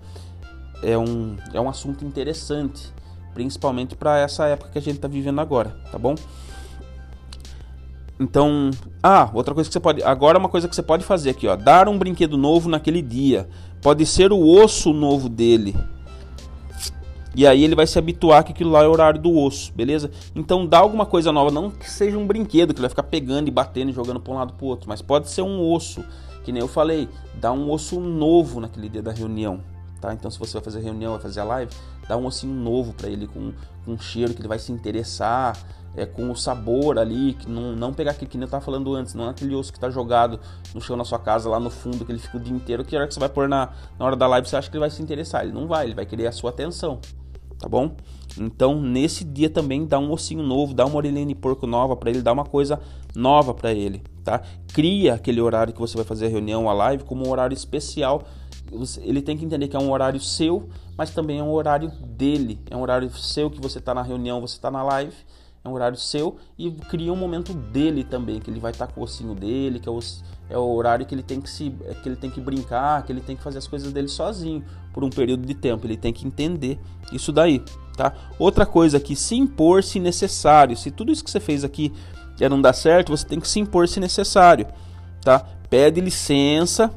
é 0.84 0.98
um, 0.98 1.38
é 1.54 1.60
um 1.60 1.70
assunto 1.70 2.06
interessante, 2.06 2.92
principalmente 3.34 3.96
para 3.96 4.20
essa 4.20 4.46
época 4.46 4.72
que 4.72 4.78
a 4.78 4.82
gente 4.82 4.96
está 4.96 5.08
vivendo 5.08 5.40
agora, 5.40 5.76
tá 5.92 5.98
bom? 5.98 6.16
Então, 8.20 8.72
ah, 9.02 9.30
outra 9.34 9.54
coisa 9.54 9.70
que 9.70 9.74
você 9.74 9.80
pode, 9.80 10.02
agora 10.04 10.40
uma 10.40 10.50
coisa 10.50 10.68
que 10.68 10.76
você 10.76 10.82
pode 10.82 11.04
fazer 11.04 11.30
aqui, 11.30 11.48
ó, 11.48 11.56
dar 11.56 11.88
um 11.88 11.98
brinquedo 11.98 12.36
novo 12.36 12.68
naquele 12.68 13.02
dia. 13.02 13.48
Pode 13.82 14.06
ser 14.08 14.32
o 14.32 14.40
osso 14.40 14.92
novo 14.92 15.30
dele. 15.30 15.76
E 17.36 17.46
aí 17.46 17.64
ele 17.64 17.76
vai 17.76 17.86
se 17.86 18.00
habituar 18.00 18.44
que 18.44 18.52
aquilo 18.52 18.72
lá 18.72 18.84
é 18.84 18.88
o 18.88 18.92
horário 18.92 19.22
do 19.22 19.38
osso, 19.38 19.72
beleza? 19.72 20.10
Então 20.36 20.66
dá 20.66 20.80
alguma 20.80 21.06
coisa 21.06 21.32
nova, 21.32 21.52
não 21.52 21.70
que 21.70 21.88
seja 21.88 22.18
um 22.18 22.26
brinquedo 22.26 22.74
que 22.74 22.80
ele 22.80 22.88
vai 22.88 22.90
ficar 22.90 23.04
pegando 23.04 23.48
e 23.48 23.52
batendo 23.52 23.92
e 23.92 23.94
jogando 23.94 24.20
para 24.20 24.34
um 24.34 24.38
lado 24.38 24.54
para 24.54 24.66
outro, 24.66 24.90
mas 24.90 25.04
pode 25.04 25.30
ser 25.30 25.44
um 25.44 25.62
osso, 25.72 26.04
que 26.44 26.52
nem 26.52 26.60
eu 26.60 26.68
falei, 26.68 27.08
dá 27.36 27.52
um 27.52 27.70
osso 27.70 28.00
novo 28.00 28.60
naquele 28.60 28.90
dia 28.90 29.04
da 29.04 29.12
reunião, 29.12 29.62
tá? 30.00 30.14
Então 30.14 30.30
se 30.30 30.40
você 30.40 30.54
vai 30.54 30.64
fazer 30.64 30.80
reunião, 30.80 31.14
vai 31.14 31.22
fazer 31.22 31.40
a 31.40 31.44
live, 31.44 31.72
dá 32.08 32.16
um 32.18 32.26
ossinho 32.26 32.54
novo 32.54 32.94
para 32.94 33.10
ele 33.10 33.28
com, 33.28 33.52
com 33.84 33.92
um 33.92 34.00
cheiro 34.00 34.34
que 34.34 34.42
ele 34.42 34.48
vai 34.48 34.60
se 34.60 34.72
interessar, 34.72 35.58
é, 35.98 36.06
com 36.06 36.30
o 36.30 36.36
sabor 36.36 37.00
ali, 37.00 37.34
que 37.34 37.50
não, 37.50 37.76
não 37.76 37.92
pegar 37.92 38.12
aquele 38.12 38.30
que 38.30 38.38
nem 38.38 38.46
eu 38.46 38.52
tava 38.52 38.64
falando 38.64 38.94
antes, 38.94 39.16
não 39.16 39.26
é 39.26 39.30
aquele 39.30 39.56
osso 39.56 39.74
que 39.74 39.80
tá 39.80 39.90
jogado 39.90 40.40
no 40.74 40.80
chão 40.80 40.96
na 40.96 41.04
sua 41.04 41.18
casa 41.18 41.50
lá 41.50 41.60
no 41.60 41.72
fundo, 41.72 42.06
que 42.06 42.12
ele 42.12 42.20
fica 42.20 42.38
o 42.38 42.40
dia 42.40 42.56
inteiro, 42.56 42.86
que 42.86 42.96
a 42.96 43.00
hora 43.00 43.08
que 43.08 43.14
você 43.14 43.20
vai 43.20 43.30
pôr 43.30 43.50
na, 43.50 43.70
na 43.98 44.06
hora 44.06 44.16
da 44.16 44.28
live 44.28 44.48
você 44.48 44.56
acha 44.56 44.70
que 44.70 44.76
ele 44.76 44.82
vai 44.82 44.92
se 44.92 45.02
interessar, 45.02 45.44
ele 45.44 45.54
não 45.54 45.68
vai, 45.68 45.86
ele 45.86 45.96
vai 45.96 46.06
querer 46.06 46.28
a 46.28 46.32
sua 46.32 46.52
atenção, 46.52 47.00
tá 47.58 47.68
bom? 47.68 47.96
Então 48.38 48.80
nesse 48.80 49.24
dia 49.24 49.50
também 49.50 49.88
dá 49.88 49.98
um 49.98 50.12
ossinho 50.12 50.44
novo, 50.44 50.74
dá 50.74 50.86
uma 50.86 50.98
orelhinha 50.98 51.26
de 51.26 51.34
porco 51.34 51.66
nova 51.66 51.96
para 51.96 52.12
ele, 52.12 52.22
dá 52.22 52.32
uma 52.32 52.46
coisa 52.46 52.80
nova 53.16 53.56
para 53.56 53.74
ele, 53.74 54.04
tá? 54.24 54.44
Cria 54.72 55.16
aquele 55.16 55.42
horário 55.42 55.74
que 55.74 55.80
você 55.80 55.96
vai 55.96 56.06
fazer 56.06 56.28
a 56.28 56.30
reunião, 56.30 56.70
a 56.70 56.74
live, 56.74 57.04
como 57.04 57.28
um 57.28 57.32
horário 57.32 57.56
especial 57.56 58.24
ele 59.02 59.22
tem 59.22 59.38
que 59.38 59.46
entender 59.46 59.68
que 59.68 59.76
é 59.76 59.80
um 59.80 59.92
horário 59.92 60.20
seu, 60.20 60.70
mas 60.98 61.12
também 61.12 61.40
é 61.40 61.44
um 61.44 61.52
horário 61.52 61.92
dele. 62.06 62.60
É 62.70 62.76
um 62.76 62.82
horário 62.82 63.10
seu 63.12 63.50
que 63.50 63.62
você 63.62 63.80
está 63.80 63.94
na 63.94 64.02
reunião, 64.02 64.42
você 64.42 64.56
está 64.56 64.70
na 64.70 64.84
live, 64.84 65.16
é 65.64 65.70
um 65.70 65.74
horário 65.74 65.98
seu 65.98 66.38
e 66.58 66.72
cria 66.72 67.12
um 67.12 67.16
momento 67.16 67.54
dele 67.54 68.04
também, 68.04 68.40
que 68.40 68.50
ele 68.50 68.60
vai 68.60 68.72
estar 68.72 68.88
tá 68.88 68.94
com 68.94 69.02
o 69.02 69.04
ossinho 69.04 69.36
dele, 69.36 69.80
que 69.80 69.88
é 69.88 69.92
o, 69.92 70.00
é 70.50 70.58
o 70.58 70.74
horário 70.74 71.06
que 71.06 71.14
ele 71.14 71.24
tem 71.24 71.40
que 71.42 71.50
se, 71.50 71.74
é 71.86 71.94
que 71.94 72.10
ele 72.10 72.16
tem 72.16 72.30
que 72.30 72.42
brincar, 72.42 73.04
que 73.04 73.12
ele 73.12 73.22
tem 73.22 73.36
que 73.36 73.44
fazer 73.44 73.58
as 73.58 73.68
coisas 73.68 73.92
dele 73.92 74.08
sozinho 74.08 74.64
por 74.94 75.04
um 75.04 75.10
período 75.10 75.46
de 75.46 75.54
tempo. 75.54 75.86
Ele 75.86 75.98
tem 75.98 76.14
que 76.14 76.26
entender 76.26 76.80
isso 77.12 77.32
daí, 77.32 77.64
tá? 77.96 78.14
Outra 78.40 78.66
coisa 78.66 78.98
aqui, 78.98 79.16
se 79.16 79.36
impor 79.36 79.84
se 79.84 80.00
necessário. 80.00 80.76
Se 80.76 80.92
tudo 80.92 81.12
isso 81.12 81.24
que 81.24 81.32
você 81.32 81.40
fez 81.40 81.64
aqui 81.64 81.94
já 82.36 82.48
não 82.50 82.62
dá 82.62 82.74
certo, 82.74 83.10
você 83.10 83.26
tem 83.26 83.40
que 83.40 83.48
se 83.48 83.60
impor 83.60 83.88
se 83.88 84.00
necessário, 84.00 84.68
tá? 85.22 85.40
Pede 85.70 86.00
licença 86.00 86.94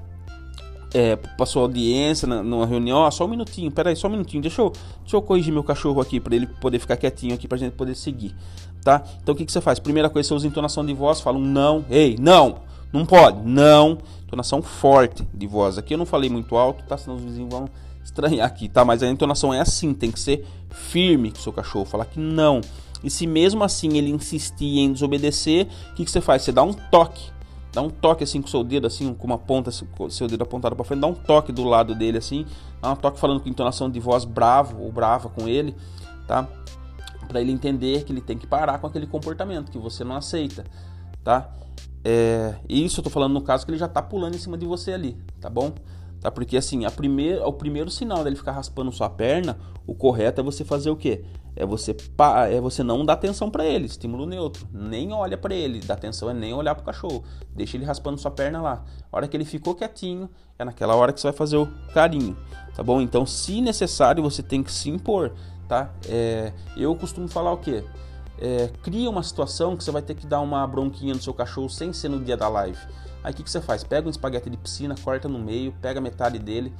é, 0.94 1.18
sua 1.46 1.62
audiência 1.62 2.26
na, 2.26 2.42
numa 2.42 2.66
reunião, 2.66 3.04
ah, 3.04 3.10
só 3.10 3.24
um 3.24 3.28
minutinho, 3.28 3.70
peraí, 3.70 3.94
só 3.94 4.08
um 4.08 4.10
minutinho, 4.10 4.42
deixa 4.42 4.60
eu, 4.60 4.72
deixa 5.00 5.16
eu 5.16 5.22
corrigir 5.22 5.52
meu 5.52 5.62
cachorro 5.62 6.00
aqui 6.00 6.18
para 6.18 6.34
ele 6.34 6.46
poder 6.46 6.78
ficar 6.78 6.96
quietinho 6.96 7.34
aqui 7.34 7.46
pra 7.46 7.56
gente 7.56 7.72
poder 7.72 7.94
seguir, 7.94 8.34
tá? 8.82 9.02
Então 9.22 9.34
o 9.34 9.38
que, 9.38 9.44
que 9.44 9.52
você 9.52 9.60
faz? 9.60 9.78
Primeira 9.78 10.10
coisa, 10.10 10.28
você 10.28 10.34
usa 10.34 10.46
entonação 10.46 10.84
de 10.84 10.92
voz, 10.92 11.20
fala 11.20 11.38
um 11.38 11.44
não, 11.44 11.84
ei, 11.88 12.16
não, 12.18 12.56
não 12.92 13.06
pode, 13.06 13.46
não, 13.46 13.98
entonação 14.26 14.62
forte 14.62 15.26
de 15.32 15.46
voz. 15.46 15.78
Aqui 15.78 15.94
eu 15.94 15.98
não 15.98 16.06
falei 16.06 16.28
muito 16.28 16.56
alto, 16.56 16.84
tá? 16.84 16.96
Senão 16.96 17.16
os 17.16 17.22
vizinhos 17.22 17.50
vão 17.50 17.68
estranhar 18.02 18.46
aqui, 18.46 18.68
tá? 18.68 18.84
Mas 18.84 19.02
a 19.02 19.08
entonação 19.08 19.54
é 19.54 19.60
assim, 19.60 19.94
tem 19.94 20.10
que 20.10 20.18
ser 20.18 20.44
firme 20.70 21.30
com 21.30 21.38
o 21.38 21.40
seu 21.40 21.52
cachorro, 21.52 21.84
falar 21.84 22.06
que 22.06 22.18
não. 22.18 22.60
E 23.02 23.08
se 23.08 23.26
mesmo 23.26 23.64
assim 23.64 23.96
ele 23.96 24.10
insistir 24.10 24.78
em 24.78 24.92
desobedecer, 24.92 25.66
o 25.92 25.94
que, 25.94 26.04
que 26.04 26.10
você 26.10 26.20
faz? 26.20 26.42
Você 26.42 26.52
dá 26.52 26.62
um 26.62 26.72
toque 26.72 27.30
dá 27.72 27.80
um 27.82 27.90
toque 27.90 28.24
assim 28.24 28.40
com 28.40 28.48
seu 28.48 28.64
dedo, 28.64 28.86
assim, 28.86 29.14
com 29.14 29.26
uma 29.26 29.38
ponta, 29.38 29.70
com 29.96 30.04
o 30.04 30.10
seu 30.10 30.26
dedo 30.26 30.42
apontado 30.42 30.74
para 30.74 30.84
frente, 30.84 31.00
dá 31.00 31.06
um 31.06 31.14
toque 31.14 31.52
do 31.52 31.64
lado 31.64 31.94
dele, 31.94 32.18
assim, 32.18 32.46
dá 32.80 32.92
um 32.92 32.96
toque 32.96 33.18
falando 33.18 33.40
com 33.40 33.48
entonação 33.48 33.88
de 33.88 34.00
voz 34.00 34.24
bravo 34.24 34.80
ou 34.82 34.90
brava 34.90 35.28
com 35.28 35.48
ele, 35.48 35.74
tá? 36.26 36.48
Para 37.28 37.40
ele 37.40 37.52
entender 37.52 38.04
que 38.04 38.12
ele 38.12 38.20
tem 38.20 38.36
que 38.36 38.46
parar 38.46 38.78
com 38.78 38.86
aquele 38.86 39.06
comportamento 39.06 39.70
que 39.70 39.78
você 39.78 40.02
não 40.02 40.16
aceita, 40.16 40.64
tá? 41.22 41.50
É, 42.04 42.56
isso 42.68 43.00
eu 43.00 43.04
tô 43.04 43.10
falando 43.10 43.34
no 43.34 43.42
caso 43.42 43.64
que 43.64 43.70
ele 43.70 43.78
já 43.78 43.88
tá 43.88 44.02
pulando 44.02 44.34
em 44.34 44.38
cima 44.38 44.56
de 44.56 44.66
você 44.66 44.92
ali, 44.92 45.16
tá 45.40 45.48
bom? 45.50 45.72
Tá? 46.20 46.30
Porque 46.30 46.56
assim, 46.56 46.84
a 46.84 46.90
primeir, 46.90 47.40
o 47.42 47.52
primeiro 47.52 47.90
sinal 47.90 48.22
dele 48.22 48.36
ficar 48.36 48.52
raspando 48.52 48.92
sua 48.92 49.08
perna, 49.08 49.58
o 49.86 49.94
correto 49.94 50.40
é 50.40 50.44
você 50.44 50.64
fazer 50.64 50.90
o 50.90 50.96
quê? 50.96 51.24
É 51.56 51.66
você 51.66 51.96
é 52.50 52.60
você 52.60 52.82
não 52.82 53.04
dar 53.04 53.14
atenção 53.14 53.50
para 53.50 53.64
ele, 53.64 53.86
estímulo 53.86 54.26
neutro. 54.26 54.68
Nem 54.72 55.12
olha 55.12 55.36
para 55.36 55.54
ele, 55.54 55.80
dá 55.80 55.94
atenção 55.94 56.30
é 56.30 56.34
nem 56.34 56.52
olhar 56.52 56.74
pro 56.74 56.84
cachorro. 56.84 57.24
Deixa 57.54 57.76
ele 57.76 57.84
raspando 57.84 58.18
sua 58.18 58.30
perna 58.30 58.60
lá. 58.60 58.84
A 59.10 59.16
hora 59.16 59.26
que 59.26 59.36
ele 59.36 59.44
ficou 59.44 59.74
quietinho, 59.74 60.28
é 60.58 60.64
naquela 60.64 60.94
hora 60.94 61.12
que 61.12 61.20
você 61.20 61.28
vai 61.28 61.36
fazer 61.36 61.56
o 61.56 61.66
carinho, 61.94 62.36
tá 62.74 62.82
bom? 62.82 63.00
Então, 63.00 63.24
se 63.24 63.60
necessário, 63.60 64.22
você 64.22 64.42
tem 64.42 64.62
que 64.62 64.70
se 64.70 64.90
impor, 64.90 65.32
tá? 65.66 65.90
É, 66.06 66.52
eu 66.76 66.94
costumo 66.94 67.26
falar 67.28 67.52
o 67.52 67.56
quê? 67.56 67.82
É, 68.38 68.70
cria 68.82 69.08
uma 69.08 69.22
situação 69.22 69.76
que 69.76 69.82
você 69.82 69.90
vai 69.90 70.02
ter 70.02 70.14
que 70.14 70.26
dar 70.26 70.40
uma 70.40 70.66
bronquinha 70.66 71.14
no 71.14 71.20
seu 71.20 71.34
cachorro 71.34 71.68
sem 71.68 71.92
ser 71.92 72.08
no 72.08 72.20
dia 72.20 72.36
da 72.36 72.48
live. 72.48 72.78
Aí 73.22 73.32
o 73.32 73.36
que, 73.36 73.42
que 73.42 73.50
você 73.50 73.60
faz? 73.60 73.84
Pega 73.84 74.06
um 74.06 74.10
espaguete 74.10 74.48
de 74.48 74.56
piscina, 74.56 74.94
corta 75.02 75.28
no 75.28 75.38
meio, 75.38 75.72
pega 75.80 76.00
metade 76.00 76.38
dele, 76.38 76.72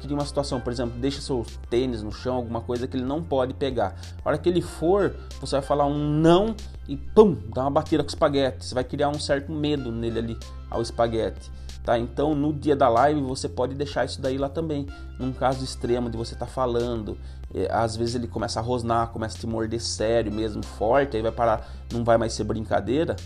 cria 0.00 0.14
uma 0.14 0.24
situação, 0.24 0.60
por 0.60 0.72
exemplo, 0.72 0.98
deixa 0.98 1.20
seu 1.20 1.44
tênis 1.68 2.02
no 2.02 2.12
chão, 2.12 2.36
alguma 2.36 2.60
coisa 2.60 2.86
que 2.86 2.96
ele 2.96 3.04
não 3.04 3.22
pode 3.22 3.54
pegar. 3.54 3.96
A 4.24 4.28
hora 4.28 4.38
que 4.38 4.48
ele 4.48 4.62
for, 4.62 5.14
você 5.40 5.56
vai 5.56 5.62
falar 5.62 5.86
um 5.86 5.98
não 5.98 6.54
e 6.88 6.96
pum, 6.96 7.36
dá 7.54 7.62
uma 7.62 7.70
batida 7.70 8.02
com 8.02 8.08
o 8.08 8.12
espaguete. 8.12 8.64
Você 8.64 8.74
vai 8.74 8.84
criar 8.84 9.08
um 9.08 9.18
certo 9.18 9.52
medo 9.52 9.90
nele 9.90 10.18
ali 10.18 10.38
ao 10.70 10.82
espaguete. 10.82 11.50
Tá? 11.84 11.98
Então, 11.98 12.34
no 12.34 12.52
dia 12.52 12.76
da 12.76 12.88
live, 12.88 13.20
você 13.22 13.48
pode 13.48 13.74
deixar 13.74 14.04
isso 14.04 14.20
daí 14.20 14.36
lá 14.36 14.48
também. 14.48 14.86
Num 15.18 15.32
caso 15.32 15.64
extremo 15.64 16.10
de 16.10 16.18
você 16.18 16.34
estar 16.34 16.44
tá 16.44 16.52
falando, 16.52 17.16
é, 17.54 17.66
às 17.72 17.96
vezes 17.96 18.14
ele 18.14 18.26
começa 18.26 18.60
a 18.60 18.62
rosnar, 18.62 19.08
começa 19.08 19.38
a 19.38 19.40
te 19.40 19.46
morder 19.46 19.80
sério 19.80 20.30
mesmo, 20.30 20.62
forte, 20.62 21.16
aí 21.16 21.22
vai 21.22 21.32
parar, 21.32 21.66
não 21.90 22.04
vai 22.04 22.18
mais 22.18 22.34
ser 22.34 22.44
brincadeira. 22.44 23.16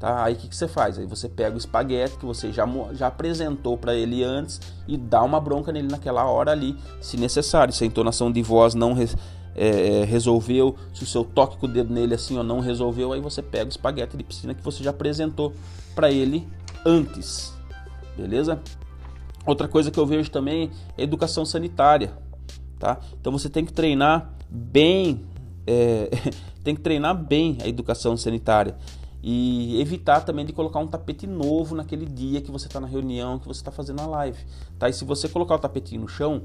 Tá? 0.00 0.24
Aí 0.24 0.32
o 0.32 0.36
que, 0.36 0.48
que, 0.48 0.56
você 0.56 0.66
faz? 0.66 0.98
Aí 0.98 1.04
você 1.04 1.28
pega 1.28 1.54
o 1.54 1.58
espaguete 1.58 2.16
que 2.16 2.24
você 2.24 2.50
já, 2.50 2.66
já 2.94 3.08
apresentou 3.08 3.76
para 3.76 3.94
ele 3.94 4.24
antes 4.24 4.58
e 4.88 4.96
dá 4.96 5.22
uma 5.22 5.38
bronca 5.38 5.70
nele 5.70 5.88
naquela 5.88 6.24
hora 6.24 6.52
ali, 6.52 6.74
se 7.02 7.18
necessário. 7.18 7.70
Se 7.70 7.84
a 7.84 7.86
entonação 7.86 8.32
de 8.32 8.42
voz 8.42 8.74
não 8.74 8.94
re, 8.94 9.06
é, 9.54 10.00
é, 10.00 10.04
resolveu, 10.04 10.74
se 10.94 11.02
o 11.02 11.06
seu 11.06 11.22
toque 11.22 11.58
com 11.58 11.66
o 11.66 11.68
dedo 11.68 11.92
nele 11.92 12.14
assim 12.14 12.38
ou 12.38 12.42
não 12.42 12.60
resolveu, 12.60 13.12
aí 13.12 13.20
você 13.20 13.42
pega 13.42 13.66
o 13.66 13.68
espaguete 13.68 14.16
de 14.16 14.24
piscina 14.24 14.54
que 14.54 14.64
você 14.64 14.82
já 14.82 14.88
apresentou 14.88 15.52
para 15.94 16.10
ele 16.10 16.48
antes. 16.86 17.52
Beleza? 18.16 18.58
Outra 19.44 19.68
coisa 19.68 19.90
que 19.90 20.00
eu 20.00 20.06
vejo 20.06 20.30
também 20.30 20.70
é 20.96 21.02
educação 21.02 21.44
sanitária. 21.44 22.10
Tá? 22.78 22.98
Então 23.20 23.30
você 23.30 23.50
tem 23.50 23.66
que 23.66 23.72
treinar 23.74 24.32
bem, 24.48 25.26
é, 25.66 26.08
tem 26.64 26.74
que 26.74 26.80
treinar 26.80 27.14
bem 27.14 27.58
a 27.62 27.68
educação 27.68 28.16
sanitária 28.16 28.78
e 29.22 29.80
evitar 29.80 30.22
também 30.22 30.44
de 30.44 30.52
colocar 30.52 30.78
um 30.78 30.86
tapete 30.86 31.26
novo 31.26 31.74
naquele 31.74 32.06
dia 32.06 32.40
que 32.40 32.50
você 32.50 32.66
está 32.66 32.80
na 32.80 32.86
reunião, 32.86 33.38
que 33.38 33.46
você 33.46 33.60
está 33.60 33.70
fazendo 33.70 34.00
a 34.00 34.06
live, 34.06 34.38
tá? 34.78 34.88
E 34.88 34.92
se 34.92 35.04
você 35.04 35.28
colocar 35.28 35.54
o 35.56 35.58
tapetinho 35.58 36.02
no 36.02 36.08
chão, 36.08 36.42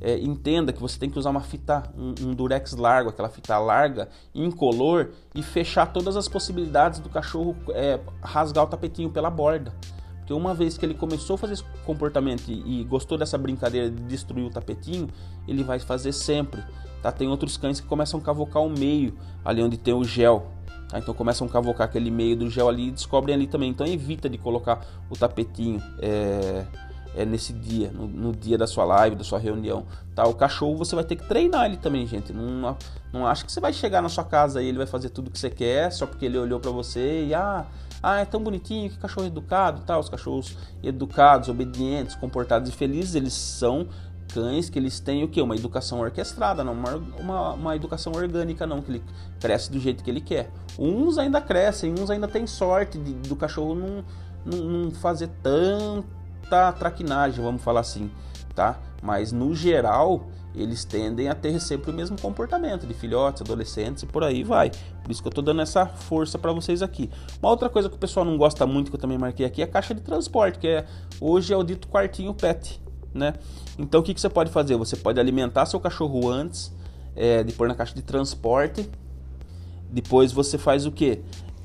é, 0.00 0.18
entenda 0.18 0.72
que 0.72 0.80
você 0.80 0.98
tem 0.98 1.10
que 1.10 1.18
usar 1.18 1.30
uma 1.30 1.40
fita, 1.40 1.82
um, 1.96 2.28
um, 2.28 2.34
durex 2.34 2.72
largo, 2.74 3.10
aquela 3.10 3.28
fita 3.28 3.58
larga, 3.58 4.08
incolor 4.34 5.10
e 5.34 5.42
fechar 5.42 5.86
todas 5.86 6.16
as 6.16 6.28
possibilidades 6.28 7.00
do 7.00 7.08
cachorro 7.08 7.56
é, 7.70 7.98
rasgar 8.22 8.64
o 8.64 8.68
tapetinho 8.68 9.10
pela 9.10 9.30
borda. 9.30 9.72
Porque 10.18 10.32
uma 10.34 10.52
vez 10.52 10.76
que 10.76 10.84
ele 10.84 10.92
começou 10.92 11.34
a 11.34 11.38
fazer 11.38 11.54
esse 11.54 11.64
comportamento 11.86 12.50
e, 12.50 12.84
gostou 12.84 13.16
dessa 13.16 13.38
brincadeira 13.38 13.90
de 13.90 14.02
destruir 14.02 14.44
o 14.44 14.50
tapetinho, 14.50 15.08
ele 15.48 15.64
vai 15.64 15.78
fazer 15.78 16.12
sempre. 16.12 16.62
Tá? 17.02 17.10
Tem 17.10 17.26
outros 17.28 17.56
cães 17.56 17.80
que 17.80 17.86
começam 17.86 18.20
a 18.20 18.22
cavocar 18.22 18.62
o 18.62 18.68
meio, 18.68 19.16
ali 19.42 19.62
onde 19.62 19.78
tem 19.78 19.94
o 19.94 20.04
gel. 20.04 20.57
Tá? 20.88 20.98
Então 20.98 21.14
começam 21.14 21.46
a 21.46 21.50
cavocar 21.50 21.86
aquele 21.86 22.10
meio 22.10 22.36
do 22.36 22.50
gel 22.50 22.68
ali 22.68 22.88
e 22.88 22.90
descobrem 22.90 23.34
ali 23.34 23.46
também. 23.46 23.70
Então 23.70 23.86
evita 23.86 24.28
de 24.28 24.38
colocar 24.38 24.84
o 25.10 25.16
tapetinho 25.16 25.82
é, 26.00 26.64
é 27.14 27.24
nesse 27.24 27.52
dia, 27.52 27.90
no, 27.92 28.06
no, 28.06 28.32
dia 28.32 28.56
da 28.56 28.66
sua 28.66 28.84
live, 28.84 29.16
da 29.16 29.24
sua 29.24 29.38
reunião. 29.38 29.84
Tá? 30.14 30.26
O 30.26 30.34
cachorro 30.34 30.76
você 30.76 30.94
vai 30.94 31.04
ter 31.04 31.16
que 31.16 31.26
treinar 31.26 31.66
ele 31.66 31.76
também, 31.76 32.06
gente. 32.06 32.32
Não, 32.32 32.76
não 33.12 33.26
acha 33.26 33.44
que 33.44 33.52
você 33.52 33.60
vai 33.60 33.72
chegar 33.72 34.00
na 34.00 34.08
sua 34.08 34.24
casa 34.24 34.62
e 34.62 34.66
ele 34.66 34.78
vai 34.78 34.86
fazer 34.86 35.10
tudo 35.10 35.30
que 35.30 35.38
você 35.38 35.50
quer 35.50 35.92
só 35.92 36.06
porque 36.06 36.24
ele 36.24 36.38
olhou 36.38 36.58
para 36.58 36.70
você 36.70 37.26
e 37.26 37.34
ah, 37.34 37.66
ah, 38.02 38.20
é 38.20 38.24
tão 38.24 38.40
bonitinho, 38.40 38.88
que 38.90 38.98
cachorro 38.98 39.26
educado, 39.26 39.82
tá? 39.82 39.98
Os 39.98 40.08
cachorros 40.08 40.56
educados, 40.82 41.48
obedientes, 41.48 42.14
comportados 42.14 42.68
e 42.68 42.72
felizes, 42.72 43.14
eles 43.14 43.32
são 43.32 43.88
cães 44.38 44.70
que 44.70 44.78
eles 44.78 45.00
têm 45.00 45.24
o 45.24 45.28
que? 45.28 45.42
Uma 45.42 45.56
educação 45.56 45.98
orquestrada, 46.00 46.62
não 46.62 46.72
uma, 46.72 46.94
uma, 47.18 47.52
uma, 47.54 47.76
educação 47.76 48.12
orgânica, 48.12 48.66
não, 48.66 48.80
que 48.80 48.92
ele 48.92 49.02
cresce 49.40 49.70
do 49.70 49.80
jeito 49.80 50.04
que 50.04 50.10
ele 50.10 50.20
quer. 50.20 50.50
Uns 50.78 51.18
ainda 51.18 51.40
crescem, 51.40 51.92
uns 51.92 52.08
ainda 52.08 52.28
têm 52.28 52.46
sorte 52.46 52.98
de, 52.98 53.14
do 53.14 53.34
cachorro 53.34 53.74
não, 53.74 54.04
não, 54.44 54.58
não 54.64 54.90
fazer 54.92 55.28
tanta 55.42 56.72
traquinagem, 56.72 57.42
vamos 57.42 57.62
falar 57.62 57.80
assim, 57.80 58.10
tá? 58.54 58.78
Mas 59.02 59.32
no 59.32 59.54
geral, 59.54 60.28
eles 60.54 60.84
tendem 60.84 61.28
a 61.28 61.34
ter 61.34 61.58
sempre 61.60 61.90
o 61.90 61.94
mesmo 61.94 62.20
comportamento 62.20 62.86
de 62.86 62.94
filhotes, 62.94 63.42
adolescentes 63.42 64.04
e 64.04 64.06
por 64.06 64.22
aí 64.22 64.44
vai. 64.44 64.70
Por 65.02 65.10
isso 65.10 65.20
que 65.20 65.26
eu 65.26 65.30
estou 65.30 65.42
dando 65.42 65.62
essa 65.62 65.84
força 65.84 66.38
para 66.38 66.52
vocês 66.52 66.80
aqui. 66.80 67.10
Uma 67.42 67.50
outra 67.50 67.68
coisa 67.68 67.88
que 67.88 67.96
o 67.96 67.98
pessoal 67.98 68.24
não 68.24 68.36
gosta 68.36 68.64
muito, 68.66 68.90
que 68.90 68.96
eu 68.96 69.00
também 69.00 69.18
marquei 69.18 69.44
aqui, 69.44 69.62
é 69.62 69.64
a 69.64 69.68
caixa 69.68 69.94
de 69.94 70.00
transporte, 70.00 70.60
que 70.60 70.68
é 70.68 70.86
hoje 71.20 71.52
é 71.52 71.56
o 71.56 71.64
dito 71.64 71.88
quartinho 71.88 72.32
pet 72.34 72.80
né? 73.14 73.34
Então 73.78 74.00
o 74.00 74.02
que, 74.02 74.12
que 74.12 74.20
você 74.20 74.28
pode 74.28 74.50
fazer? 74.50 74.76
Você 74.76 74.96
pode 74.96 75.20
alimentar 75.20 75.64
seu 75.66 75.78
cachorro 75.78 76.28
antes 76.28 76.72
é, 77.14 77.42
de 77.42 77.52
pôr 77.52 77.68
na 77.68 77.74
caixa 77.74 77.94
de 77.94 78.02
transporte. 78.02 78.88
Depois 79.90 80.32
você 80.32 80.58
faz 80.58 80.84
o 80.84 80.92
que? 80.92 81.20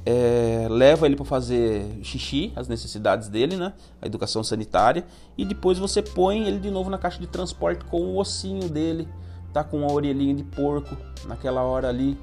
É, 0.06 0.68
leva 0.70 1.06
ele 1.06 1.16
para 1.16 1.26
fazer 1.26 1.86
xixi, 2.04 2.52
as 2.56 2.68
necessidades 2.68 3.30
dele, 3.30 3.56
né? 3.56 3.74
A 4.02 4.06
educação 4.06 4.44
sanitária. 4.44 5.06
E 5.38 5.44
depois 5.44 5.80
você 5.80 6.02
põe 6.02 6.46
ele 6.48 6.60
de 6.60 6.70
novo 6.70 6.90
na 6.90 6.98
caixa 6.98 7.20
de 7.20 7.28
transporte 7.28 7.84
com 7.86 8.02
o 8.02 8.18
ossinho 8.18 8.70
dele, 8.70 9.08
tá? 9.52 9.64
Com 9.64 9.84
a 9.84 9.92
orelhinha 9.92 10.36
de 10.36 10.44
porco 10.44 10.96
naquela 11.26 11.64
hora 11.64 11.90
ali, 11.90 12.18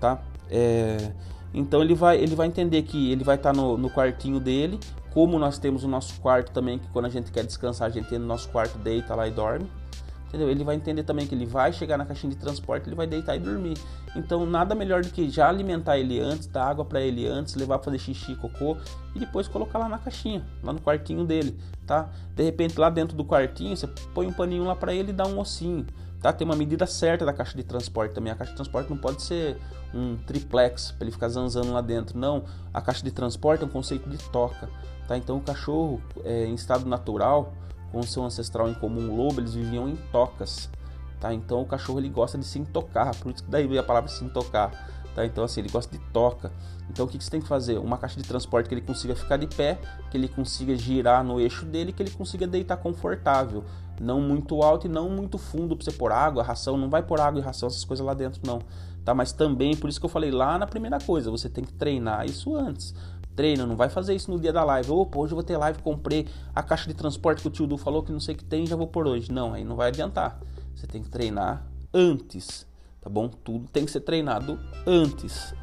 tá? 0.00 0.20
É, 0.50 1.12
então 1.54 1.82
ele 1.82 1.94
vai, 1.94 2.18
ele 2.18 2.34
vai 2.34 2.46
entender 2.46 2.82
que 2.82 3.10
ele 3.12 3.24
vai 3.24 3.36
estar 3.36 3.52
tá 3.52 3.56
no, 3.56 3.76
no 3.76 3.90
quartinho 3.90 4.40
dele, 4.40 4.78
como 5.12 5.38
nós 5.38 5.58
temos 5.58 5.84
o 5.84 5.88
nosso 5.88 6.20
quarto 6.20 6.52
também, 6.52 6.78
que 6.78 6.88
quando 6.88 7.06
a 7.06 7.08
gente 7.08 7.30
quer 7.30 7.44
descansar, 7.44 7.88
a 7.88 7.90
gente 7.90 8.08
tem 8.08 8.18
no 8.18 8.26
nosso 8.26 8.48
quarto, 8.48 8.78
deita 8.78 9.14
lá 9.14 9.26
e 9.26 9.30
dorme. 9.30 9.68
Entendeu? 10.28 10.48
Ele 10.48 10.62
vai 10.62 10.76
entender 10.76 11.02
também 11.02 11.26
que 11.26 11.34
ele 11.34 11.44
vai 11.44 11.72
chegar 11.72 11.98
na 11.98 12.06
caixinha 12.06 12.30
de 12.32 12.38
transporte, 12.38 12.88
ele 12.88 12.94
vai 12.94 13.04
deitar 13.04 13.34
e 13.34 13.40
dormir. 13.40 13.76
Então, 14.14 14.46
nada 14.46 14.76
melhor 14.76 15.02
do 15.02 15.10
que 15.10 15.28
já 15.28 15.48
alimentar 15.48 15.98
ele 15.98 16.20
antes, 16.20 16.46
dar 16.46 16.66
água 16.66 16.84
para 16.84 17.00
ele 17.00 17.26
antes, 17.26 17.56
levar 17.56 17.78
para 17.78 17.86
fazer 17.86 17.98
xixi, 17.98 18.36
cocô 18.36 18.76
e 19.12 19.18
depois 19.18 19.48
colocar 19.48 19.80
lá 19.80 19.88
na 19.88 19.98
caixinha, 19.98 20.46
lá 20.62 20.72
no 20.72 20.80
quartinho 20.80 21.24
dele, 21.24 21.58
tá? 21.84 22.08
De 22.36 22.44
repente, 22.44 22.78
lá 22.78 22.88
dentro 22.90 23.16
do 23.16 23.24
quartinho, 23.24 23.76
você 23.76 23.88
põe 24.14 24.28
um 24.28 24.32
paninho 24.32 24.62
lá 24.62 24.76
para 24.76 24.94
ele 24.94 25.10
e 25.10 25.12
dá 25.12 25.26
um 25.26 25.36
ossinho, 25.40 25.84
tá? 26.20 26.32
Tem 26.32 26.44
uma 26.44 26.56
medida 26.56 26.86
certa 26.86 27.24
da 27.24 27.32
caixa 27.32 27.56
de 27.56 27.62
transporte 27.62 28.12
também. 28.12 28.32
A 28.32 28.36
caixa 28.36 28.50
de 28.52 28.56
transporte 28.56 28.90
não 28.90 28.96
pode 28.96 29.22
ser 29.22 29.58
um 29.94 30.16
triplex 30.16 30.92
para 30.92 31.04
ele 31.04 31.12
ficar 31.12 31.28
zanzando 31.28 31.72
lá 31.72 31.80
dentro, 31.80 32.18
não. 32.18 32.44
A 32.72 32.80
caixa 32.80 33.02
de 33.02 33.10
transporte 33.10 33.62
é 33.62 33.66
um 33.66 33.70
conceito 33.70 34.08
de 34.08 34.18
toca. 34.30 34.68
Tá? 35.08 35.16
Então 35.16 35.38
o 35.38 35.40
cachorro 35.40 36.00
é, 36.24 36.44
em 36.44 36.54
estado 36.54 36.86
natural, 36.86 37.52
com 37.90 38.02
seu 38.02 38.24
ancestral 38.24 38.68
em 38.68 38.74
comum 38.74 39.16
lobo, 39.16 39.40
eles 39.40 39.54
viviam 39.54 39.88
em 39.88 39.96
tocas. 40.12 40.70
Tá? 41.18 41.34
Então 41.34 41.60
o 41.62 41.66
cachorro 41.66 41.98
ele 41.98 42.08
gosta 42.08 42.38
de 42.38 42.44
se 42.44 42.60
tocar, 42.66 43.14
por 43.16 43.32
isso 43.32 43.42
que 43.42 43.50
daí 43.50 43.66
veio 43.66 43.80
a 43.80 43.82
palavra 43.82 44.08
se 44.08 44.24
tocar. 44.30 44.70
Tá? 45.14 45.26
Então 45.26 45.42
assim, 45.42 45.60
ele 45.60 45.68
gosta 45.68 45.96
de 45.96 46.02
toca. 46.12 46.52
Então 46.88 47.06
o 47.06 47.08
que, 47.08 47.18
que 47.18 47.24
você 47.24 47.30
tem 47.30 47.40
que 47.40 47.48
fazer? 47.48 47.78
Uma 47.78 47.98
caixa 47.98 48.16
de 48.16 48.22
transporte 48.22 48.68
que 48.68 48.74
ele 48.74 48.82
consiga 48.82 49.14
ficar 49.16 49.36
de 49.36 49.46
pé, 49.46 49.78
que 50.10 50.16
ele 50.16 50.28
consiga 50.28 50.76
girar 50.76 51.24
no 51.24 51.40
eixo 51.40 51.64
dele, 51.64 51.92
que 51.92 52.02
ele 52.02 52.10
consiga 52.10 52.46
deitar 52.46 52.76
confortável. 52.76 53.64
Não 54.00 54.20
muito 54.20 54.62
alto 54.62 54.86
e 54.86 54.90
não 54.90 55.10
muito 55.10 55.36
fundo 55.36 55.76
para 55.76 55.84
você 55.84 55.92
pôr 55.92 56.10
água, 56.10 56.42
ração. 56.42 56.76
Não 56.76 56.88
vai 56.88 57.02
pôr 57.02 57.20
água 57.20 57.38
e 57.38 57.42
ração, 57.44 57.68
essas 57.68 57.84
coisas 57.84 58.04
lá 58.04 58.14
dentro 58.14 58.40
não. 58.44 58.60
Tá? 59.04 59.14
Mas 59.14 59.32
também, 59.32 59.76
por 59.76 59.88
isso 59.88 60.00
que 60.00 60.06
eu 60.06 60.10
falei 60.10 60.30
lá 60.30 60.58
na 60.58 60.66
primeira 60.66 60.98
coisa, 60.98 61.30
você 61.30 61.48
tem 61.48 61.62
que 61.62 61.72
treinar 61.72 62.24
isso 62.26 62.56
antes 62.56 62.94
treina, 63.40 63.64
não 63.64 63.74
vai 63.74 63.88
fazer 63.88 64.14
isso 64.14 64.30
no 64.30 64.38
dia 64.38 64.52
da 64.52 64.62
live. 64.64 64.90
Opa, 64.90 65.18
hoje 65.18 65.32
eu 65.32 65.36
vou 65.36 65.42
ter 65.42 65.56
live, 65.56 65.78
comprei 65.82 66.28
a 66.54 66.62
caixa 66.62 66.86
de 66.86 66.92
transporte 66.92 67.40
que 67.40 67.48
o 67.48 67.50
tio 67.50 67.66
Du 67.66 67.78
falou 67.78 68.02
que 68.02 68.12
não 68.12 68.20
sei 68.20 68.34
o 68.34 68.38
que 68.38 68.44
tem, 68.44 68.66
já 68.66 68.76
vou 68.76 68.86
por 68.86 69.06
hoje. 69.06 69.32
Não, 69.32 69.54
aí 69.54 69.64
não 69.64 69.76
vai 69.76 69.88
adiantar. 69.88 70.38
Você 70.74 70.86
tem 70.86 71.02
que 71.02 71.08
treinar 71.08 71.66
antes, 71.92 72.66
tá 73.00 73.08
bom? 73.08 73.28
Tudo 73.28 73.66
tem 73.72 73.86
que 73.86 73.90
ser 73.90 74.00
treinado 74.00 74.58
antes, 74.86 75.54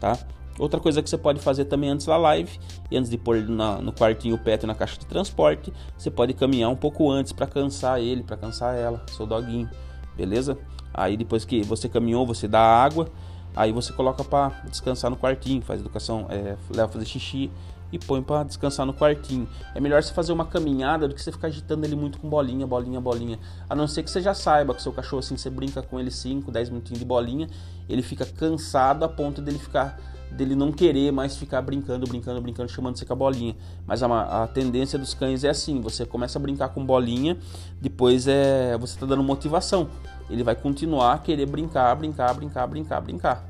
tá? 0.00 0.18
Outra 0.58 0.78
coisa 0.78 1.02
que 1.02 1.08
você 1.08 1.16
pode 1.16 1.40
fazer 1.40 1.64
também 1.64 1.90
antes 1.90 2.06
da 2.06 2.16
live 2.16 2.58
e 2.90 2.96
antes 2.96 3.10
de 3.10 3.16
pôr 3.16 3.42
na, 3.42 3.80
no 3.80 3.92
quartinho 3.92 4.36
pet 4.38 4.66
na 4.66 4.74
caixa 4.74 4.98
de 4.98 5.06
transporte, 5.06 5.72
você 5.96 6.10
pode 6.10 6.34
caminhar 6.34 6.70
um 6.70 6.76
pouco 6.76 7.10
antes 7.10 7.32
para 7.32 7.46
cansar 7.46 8.00
ele, 8.00 8.22
para 8.22 8.36
cansar 8.36 8.76
ela, 8.76 9.02
seu 9.08 9.26
doguinho, 9.26 9.68
beleza? 10.16 10.58
Aí 10.92 11.16
depois 11.16 11.44
que 11.44 11.62
você 11.62 11.88
caminhou, 11.88 12.26
você 12.26 12.46
dá 12.46 12.60
água, 12.60 13.08
aí 13.56 13.72
você 13.72 13.92
coloca 13.92 14.22
para 14.22 14.50
descansar 14.68 15.10
no 15.10 15.16
quartinho, 15.16 15.62
faz 15.62 15.80
educação, 15.80 16.26
é, 16.28 16.56
leva 16.74 16.92
fazer 16.92 17.06
xixi 17.06 17.50
e 17.90 17.98
põe 17.98 18.22
para 18.22 18.44
descansar 18.44 18.86
no 18.86 18.94
quartinho. 18.94 19.46
É 19.74 19.80
melhor 19.80 20.02
você 20.02 20.12
fazer 20.12 20.32
uma 20.32 20.46
caminhada 20.46 21.06
do 21.06 21.14
que 21.14 21.22
você 21.22 21.30
ficar 21.30 21.48
agitando 21.48 21.84
ele 21.84 21.94
muito 21.94 22.18
com 22.18 22.28
bolinha, 22.28 22.66
bolinha, 22.66 23.00
bolinha. 23.00 23.38
A 23.68 23.74
não 23.74 23.86
ser 23.86 24.02
que 24.02 24.10
você 24.10 24.20
já 24.20 24.32
saiba 24.32 24.74
que 24.74 24.82
seu 24.82 24.92
cachorro 24.92 25.20
assim, 25.20 25.36
você 25.36 25.50
brinca 25.50 25.82
com 25.82 26.00
ele 26.00 26.10
5, 26.10 26.50
10 26.50 26.70
minutinhos 26.70 26.98
de 26.98 27.04
bolinha, 27.04 27.48
ele 27.88 28.02
fica 28.02 28.24
cansado 28.24 29.04
a 29.04 29.08
ponto 29.08 29.42
dele 29.42 29.58
ficar 29.58 29.98
dele 30.32 30.54
não 30.54 30.72
querer 30.72 31.12
mais 31.12 31.36
ficar 31.36 31.62
brincando, 31.62 32.06
brincando, 32.06 32.40
brincando, 32.40 32.70
chamando 32.70 32.98
você 32.98 33.04
com 33.04 33.12
a 33.12 33.16
bolinha. 33.16 33.56
Mas 33.86 34.02
a, 34.02 34.42
a, 34.42 34.46
tendência 34.46 34.98
dos 34.98 35.14
cães 35.14 35.44
é 35.44 35.50
assim: 35.50 35.80
você 35.80 36.04
começa 36.04 36.38
a 36.38 36.42
brincar 36.42 36.70
com 36.70 36.84
bolinha, 36.84 37.36
depois 37.80 38.26
é 38.26 38.76
você 38.78 38.94
está 38.94 39.06
dando 39.06 39.22
motivação. 39.22 39.88
Ele 40.30 40.42
vai 40.42 40.54
continuar 40.54 41.14
a 41.14 41.18
querer 41.18 41.46
brincar, 41.46 41.94
brincar, 41.94 42.32
brincar, 42.34 42.66
brincar, 42.66 43.00
brincar, 43.00 43.44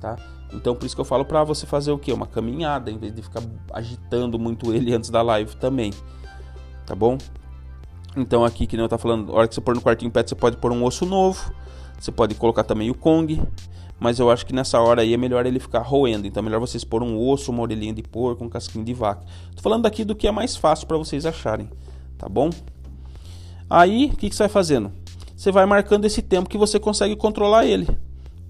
tá? 0.00 0.16
Então 0.52 0.74
por 0.74 0.86
isso 0.86 0.94
que 0.94 1.00
eu 1.00 1.04
falo 1.04 1.24
para 1.24 1.42
você 1.44 1.66
fazer 1.66 1.92
o 1.92 1.98
que? 1.98 2.12
Uma 2.12 2.26
caminhada, 2.26 2.90
em 2.90 2.98
vez 2.98 3.14
de 3.14 3.22
ficar 3.22 3.42
agitando 3.72 4.38
muito 4.38 4.72
ele 4.74 4.94
antes 4.94 5.10
da 5.10 5.22
live 5.22 5.56
também, 5.56 5.92
tá 6.86 6.94
bom? 6.94 7.18
Então 8.16 8.44
aqui 8.44 8.66
que 8.66 8.76
não 8.76 8.88
tá 8.88 8.98
falando, 8.98 9.32
a 9.32 9.36
hora 9.36 9.48
que 9.48 9.54
você 9.54 9.60
pôr 9.60 9.74
no 9.74 9.80
quartinho 9.80 10.10
pet, 10.10 10.28
você 10.28 10.34
pode 10.34 10.56
pôr 10.56 10.72
um 10.72 10.84
osso 10.84 11.06
novo, 11.06 11.52
você 11.98 12.10
pode 12.10 12.34
colocar 12.34 12.64
também 12.64 12.90
o 12.90 12.94
Kong, 12.94 13.40
mas 14.00 14.18
eu 14.18 14.30
acho 14.30 14.46
que 14.46 14.54
nessa 14.54 14.80
hora 14.80 15.02
aí 15.02 15.12
é 15.12 15.16
melhor 15.16 15.44
ele 15.44 15.60
ficar 15.60 15.80
roendo. 15.80 16.26
Então 16.26 16.40
é 16.40 16.44
melhor 16.44 16.58
vocês 16.58 16.82
pôr 16.82 17.02
um 17.02 17.18
osso, 17.18 17.52
uma 17.52 17.62
orelhinha 17.62 17.92
de 17.92 18.02
porco, 18.02 18.42
um 18.42 18.48
casquinho 18.48 18.84
de 18.84 18.94
vaca. 18.94 19.24
Tô 19.54 19.62
falando 19.62 19.84
aqui 19.84 20.04
do 20.04 20.16
que 20.16 20.26
é 20.26 20.32
mais 20.32 20.56
fácil 20.56 20.86
para 20.86 20.96
vocês 20.96 21.26
acharem, 21.26 21.68
tá 22.16 22.28
bom? 22.28 22.48
Aí, 23.68 24.06
o 24.06 24.16
que, 24.16 24.30
que 24.30 24.34
você 24.34 24.44
vai 24.44 24.48
fazendo? 24.48 24.90
Você 25.36 25.52
vai 25.52 25.66
marcando 25.66 26.04
esse 26.06 26.22
tempo 26.22 26.48
que 26.48 26.58
você 26.58 26.80
consegue 26.80 27.14
controlar 27.14 27.66
ele, 27.66 27.86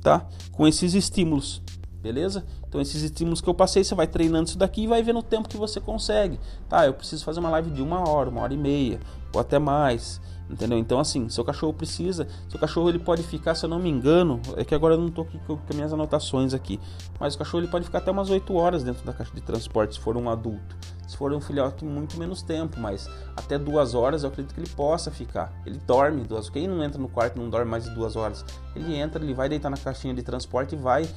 tá? 0.00 0.26
Com 0.52 0.66
esses 0.66 0.94
estímulos, 0.94 1.60
beleza? 2.00 2.44
Então 2.66 2.80
esses 2.80 3.02
estímulos 3.02 3.40
que 3.40 3.48
eu 3.48 3.54
passei, 3.54 3.82
você 3.82 3.94
vai 3.94 4.06
treinando 4.06 4.48
isso 4.48 4.58
daqui 4.58 4.84
e 4.84 4.86
vai 4.86 5.02
vendo 5.02 5.18
o 5.18 5.22
tempo 5.22 5.48
que 5.48 5.56
você 5.56 5.80
consegue. 5.80 6.38
Tá, 6.68 6.86
eu 6.86 6.94
preciso 6.94 7.24
fazer 7.24 7.40
uma 7.40 7.50
live 7.50 7.70
de 7.70 7.82
uma 7.82 8.08
hora, 8.08 8.30
uma 8.30 8.40
hora 8.40 8.54
e 8.54 8.56
meia, 8.56 9.00
ou 9.32 9.40
até 9.40 9.58
mais. 9.58 10.20
Entendeu? 10.50 10.76
Então, 10.78 10.98
assim, 10.98 11.28
seu 11.28 11.44
cachorro 11.44 11.72
precisa. 11.72 12.26
Seu 12.48 12.58
cachorro 12.58 12.88
ele 12.88 12.98
pode 12.98 13.22
ficar, 13.22 13.54
se 13.54 13.64
eu 13.64 13.70
não 13.70 13.78
me 13.78 13.88
engano, 13.88 14.40
é 14.56 14.64
que 14.64 14.74
agora 14.74 14.94
eu 14.94 14.98
não 14.98 15.06
estou 15.06 15.24
aqui 15.24 15.38
com, 15.46 15.56
com 15.56 15.74
minhas 15.74 15.92
anotações 15.92 16.52
aqui. 16.52 16.80
Mas 17.20 17.34
o 17.34 17.38
cachorro 17.38 17.62
ele 17.62 17.70
pode 17.70 17.84
ficar 17.84 17.98
até 17.98 18.10
umas 18.10 18.30
8 18.30 18.52
horas 18.54 18.82
dentro 18.82 19.04
da 19.06 19.12
caixa 19.12 19.32
de 19.32 19.40
transporte 19.40 19.94
se 19.94 20.00
for 20.00 20.16
um 20.16 20.28
adulto. 20.28 20.76
Se 21.06 21.16
for 21.16 21.32
um 21.32 21.40
filhote, 21.40 21.84
muito 21.84 22.18
menos 22.18 22.42
tempo, 22.42 22.80
mas 22.80 23.08
até 23.36 23.58
duas 23.58 23.94
horas 23.94 24.24
eu 24.24 24.28
acredito 24.28 24.54
que 24.54 24.60
ele 24.60 24.70
possa 24.70 25.10
ficar. 25.10 25.52
Ele 25.64 25.78
dorme 25.86 26.22
duas 26.24 26.50
Quem 26.50 26.66
não 26.66 26.82
entra 26.82 27.00
no 27.00 27.08
quarto 27.08 27.40
não 27.40 27.48
dorme 27.48 27.70
mais 27.70 27.84
de 27.84 27.90
duas 27.90 28.16
horas. 28.16 28.44
Ele 28.74 28.96
entra, 28.96 29.22
ele 29.22 29.34
vai 29.34 29.48
deitar 29.48 29.70
na 29.70 29.76
caixinha 29.76 30.14
de 30.14 30.22
transporte 30.22 30.74
e 30.74 30.78
vai 30.78 31.08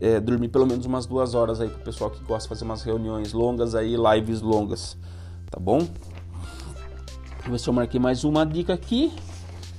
é, 0.00 0.18
dormir 0.18 0.48
pelo 0.48 0.66
menos 0.66 0.86
umas 0.86 1.04
duas 1.04 1.34
horas 1.34 1.60
aí 1.60 1.68
pro 1.68 1.80
pessoal 1.80 2.10
que 2.10 2.22
gosta 2.24 2.42
de 2.42 2.48
fazer 2.48 2.64
umas 2.64 2.82
reuniões 2.82 3.32
longas 3.34 3.74
aí, 3.74 3.96
lives 3.96 4.40
longas. 4.40 4.96
Tá 5.50 5.58
bom? 5.58 5.86
Deixa 7.48 7.52
eu 7.52 7.52
ver 7.52 7.58
se 7.60 7.68
eu 7.70 7.72
marquei 7.72 8.00
mais 8.00 8.24
uma 8.24 8.44
dica 8.44 8.74
aqui. 8.74 9.10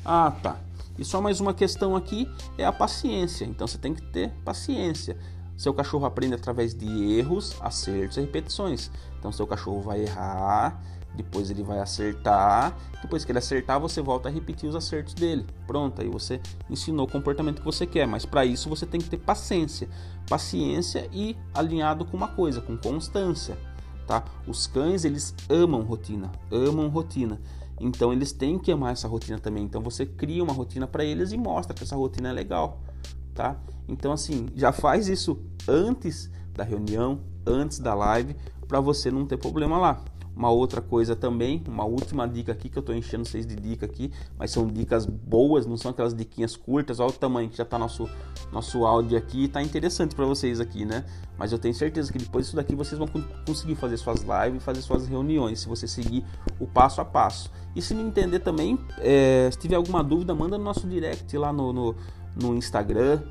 Ah, 0.03 0.31
tá. 0.41 0.57
E 0.97 1.05
só 1.05 1.21
mais 1.21 1.39
uma 1.39 1.53
questão 1.53 1.95
aqui 1.95 2.27
é 2.57 2.65
a 2.65 2.71
paciência. 2.71 3.45
Então 3.45 3.67
você 3.67 3.77
tem 3.77 3.93
que 3.93 4.01
ter 4.01 4.31
paciência. 4.43 5.15
Seu 5.55 5.71
cachorro 5.71 6.05
aprende 6.07 6.33
através 6.33 6.73
de 6.73 6.87
erros, 7.19 7.55
acertos 7.61 8.17
e 8.17 8.21
repetições. 8.21 8.89
Então 9.19 9.31
seu 9.31 9.45
cachorro 9.45 9.81
vai 9.81 10.01
errar, 10.01 10.81
depois 11.13 11.51
ele 11.51 11.61
vai 11.61 11.79
acertar, 11.79 12.75
depois 13.03 13.23
que 13.23 13.31
ele 13.31 13.37
acertar, 13.37 13.79
você 13.79 14.01
volta 14.01 14.29
a 14.29 14.31
repetir 14.31 14.67
os 14.67 14.75
acertos 14.75 15.13
dele. 15.13 15.45
Pronto, 15.67 16.01
aí 16.01 16.09
você 16.09 16.41
ensinou 16.71 17.05
o 17.05 17.11
comportamento 17.11 17.59
que 17.59 17.65
você 17.65 17.85
quer, 17.85 18.07
mas 18.07 18.25
para 18.25 18.45
isso 18.45 18.67
você 18.67 18.87
tem 18.87 18.99
que 18.99 19.09
ter 19.09 19.17
paciência. 19.17 19.87
Paciência 20.27 21.07
e 21.13 21.37
alinhado 21.53 22.03
com 22.03 22.17
uma 22.17 22.29
coisa, 22.29 22.61
com 22.61 22.75
constância, 22.75 23.55
tá? 24.09 24.25
Os 24.47 24.65
cães, 24.65 25.05
eles 25.05 25.35
amam 25.47 25.83
rotina, 25.83 26.31
amam 26.51 26.89
rotina. 26.89 27.39
Então 27.79 28.11
eles 28.11 28.31
têm 28.31 28.57
que 28.57 28.71
amar 28.71 28.93
essa 28.93 29.07
rotina 29.07 29.37
também. 29.37 29.63
Então 29.63 29.83
você 29.83 30.03
cria 30.03 30.43
uma 30.43 30.51
rotina 30.51 30.87
para 30.87 31.05
eles 31.05 31.31
e 31.31 31.37
mostra 31.37 31.75
que 31.75 31.83
essa 31.83 31.95
rotina 31.95 32.29
é 32.29 32.33
legal, 32.33 32.81
tá? 33.35 33.55
Então 33.87 34.11
assim, 34.11 34.47
já 34.55 34.71
faz 34.71 35.07
isso 35.07 35.39
antes 35.67 36.27
da 36.55 36.63
reunião, 36.63 37.19
antes 37.45 37.77
da 37.77 37.93
live, 37.93 38.35
para 38.67 38.79
você 38.79 39.11
não 39.11 39.27
ter 39.27 39.37
problema 39.37 39.77
lá. 39.77 40.03
Uma 40.39 40.49
outra 40.49 40.79
coisa 40.79 41.17
também, 41.17 41.61
uma 41.67 41.83
última 41.83 42.25
dica 42.25 42.53
aqui 42.53 42.69
que 42.69 42.77
eu 42.77 42.79
estou 42.79 42.95
enchendo 42.95 43.27
vocês 43.27 43.45
de 43.45 43.57
dica 43.57 43.85
aqui, 43.85 44.09
mas 44.37 44.51
são 44.51 44.65
dicas 44.65 45.05
boas, 45.05 45.65
não 45.65 45.75
são 45.75 45.91
aquelas 45.91 46.13
diquinhas 46.15 46.55
curtas. 46.55 47.01
Olha 47.01 47.09
o 47.09 47.11
tamanho 47.11 47.49
que 47.49 47.57
já 47.57 47.63
está 47.63 47.77
nosso 47.77 48.09
nosso 48.49 48.85
áudio 48.85 49.17
aqui, 49.17 49.43
está 49.43 49.61
interessante 49.61 50.15
para 50.15 50.25
vocês 50.25 50.61
aqui, 50.61 50.85
né? 50.85 51.03
Mas 51.37 51.51
eu 51.51 51.59
tenho 51.59 51.73
certeza 51.75 52.09
que 52.09 52.17
depois 52.17 52.45
disso 52.45 52.55
daqui 52.55 52.73
vocês 52.73 52.97
vão 52.97 53.09
conseguir 53.45 53.75
fazer 53.75 53.97
suas 53.97 54.21
lives, 54.21 54.63
fazer 54.63 54.81
suas 54.81 55.09
reuniões, 55.09 55.59
se 55.59 55.67
você 55.67 55.85
seguir 55.89 56.23
o 56.57 56.65
passo 56.65 57.01
a 57.01 57.05
passo. 57.05 57.51
E 57.75 57.81
se 57.81 57.93
não 57.93 58.07
entender 58.07 58.39
também, 58.39 58.79
é, 58.99 59.49
se 59.51 59.59
tiver 59.59 59.75
alguma 59.75 60.01
dúvida, 60.01 60.33
manda 60.33 60.57
no 60.57 60.63
nosso 60.63 60.87
direct 60.87 61.37
lá 61.37 61.51
no, 61.51 61.73
no, 61.73 61.95
no 62.41 62.55
Instagram, 62.55 63.21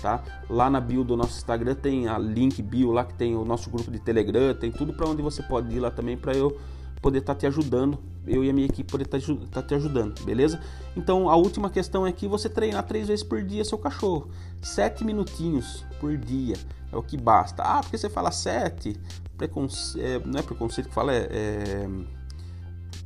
tá? 0.00 0.22
Lá 0.48 0.68
na 0.70 0.80
bio 0.80 1.04
do 1.04 1.16
nosso 1.16 1.36
Instagram 1.36 1.74
tem 1.74 2.08
a 2.08 2.18
link 2.18 2.62
bio 2.62 2.92
lá 2.92 3.04
que 3.04 3.14
tem 3.14 3.36
o 3.36 3.44
nosso 3.44 3.70
grupo 3.70 3.90
de 3.90 3.98
Telegram, 3.98 4.54
tem 4.54 4.70
tudo 4.70 4.92
para 4.92 5.08
onde 5.08 5.22
você 5.22 5.42
pode 5.42 5.74
ir 5.74 5.80
lá 5.80 5.90
também 5.90 6.16
para 6.16 6.34
eu 6.34 6.58
poder 7.00 7.18
estar 7.18 7.34
tá 7.34 7.40
te 7.40 7.46
ajudando, 7.46 7.98
eu 8.26 8.42
e 8.42 8.50
a 8.50 8.52
minha 8.52 8.66
equipe 8.66 8.90
poder 8.90 9.04
estar 9.04 9.20
tá, 9.20 9.60
tá 9.60 9.62
te 9.62 9.74
ajudando, 9.74 10.22
beleza? 10.24 10.60
Então 10.96 11.28
a 11.28 11.36
última 11.36 11.70
questão 11.70 12.06
é 12.06 12.12
que 12.12 12.26
você 12.26 12.48
treinar 12.48 12.82
três 12.84 13.08
vezes 13.08 13.24
por 13.24 13.42
dia 13.42 13.64
seu 13.64 13.78
cachorro, 13.78 14.28
sete 14.62 15.04
minutinhos 15.04 15.84
por 16.00 16.16
dia 16.16 16.56
é 16.92 16.96
o 16.96 17.02
que 17.02 17.16
basta. 17.16 17.62
Ah, 17.62 17.80
porque 17.80 17.98
você 17.98 18.08
fala 18.08 18.30
sete, 18.30 18.96
preconce... 19.36 20.00
É, 20.00 20.18
não 20.24 20.38
é 20.38 20.42
preconceito 20.42 20.88
que 20.88 20.94
fala, 20.94 21.12
é, 21.12 21.28
é 21.30 21.88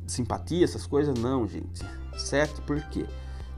simpatia, 0.07 0.63
essas 0.63 0.85
coisas, 0.85 1.17
não, 1.17 1.47
gente. 1.47 1.85
Sete 2.17 2.61
por 2.61 2.81
quê? 2.89 3.05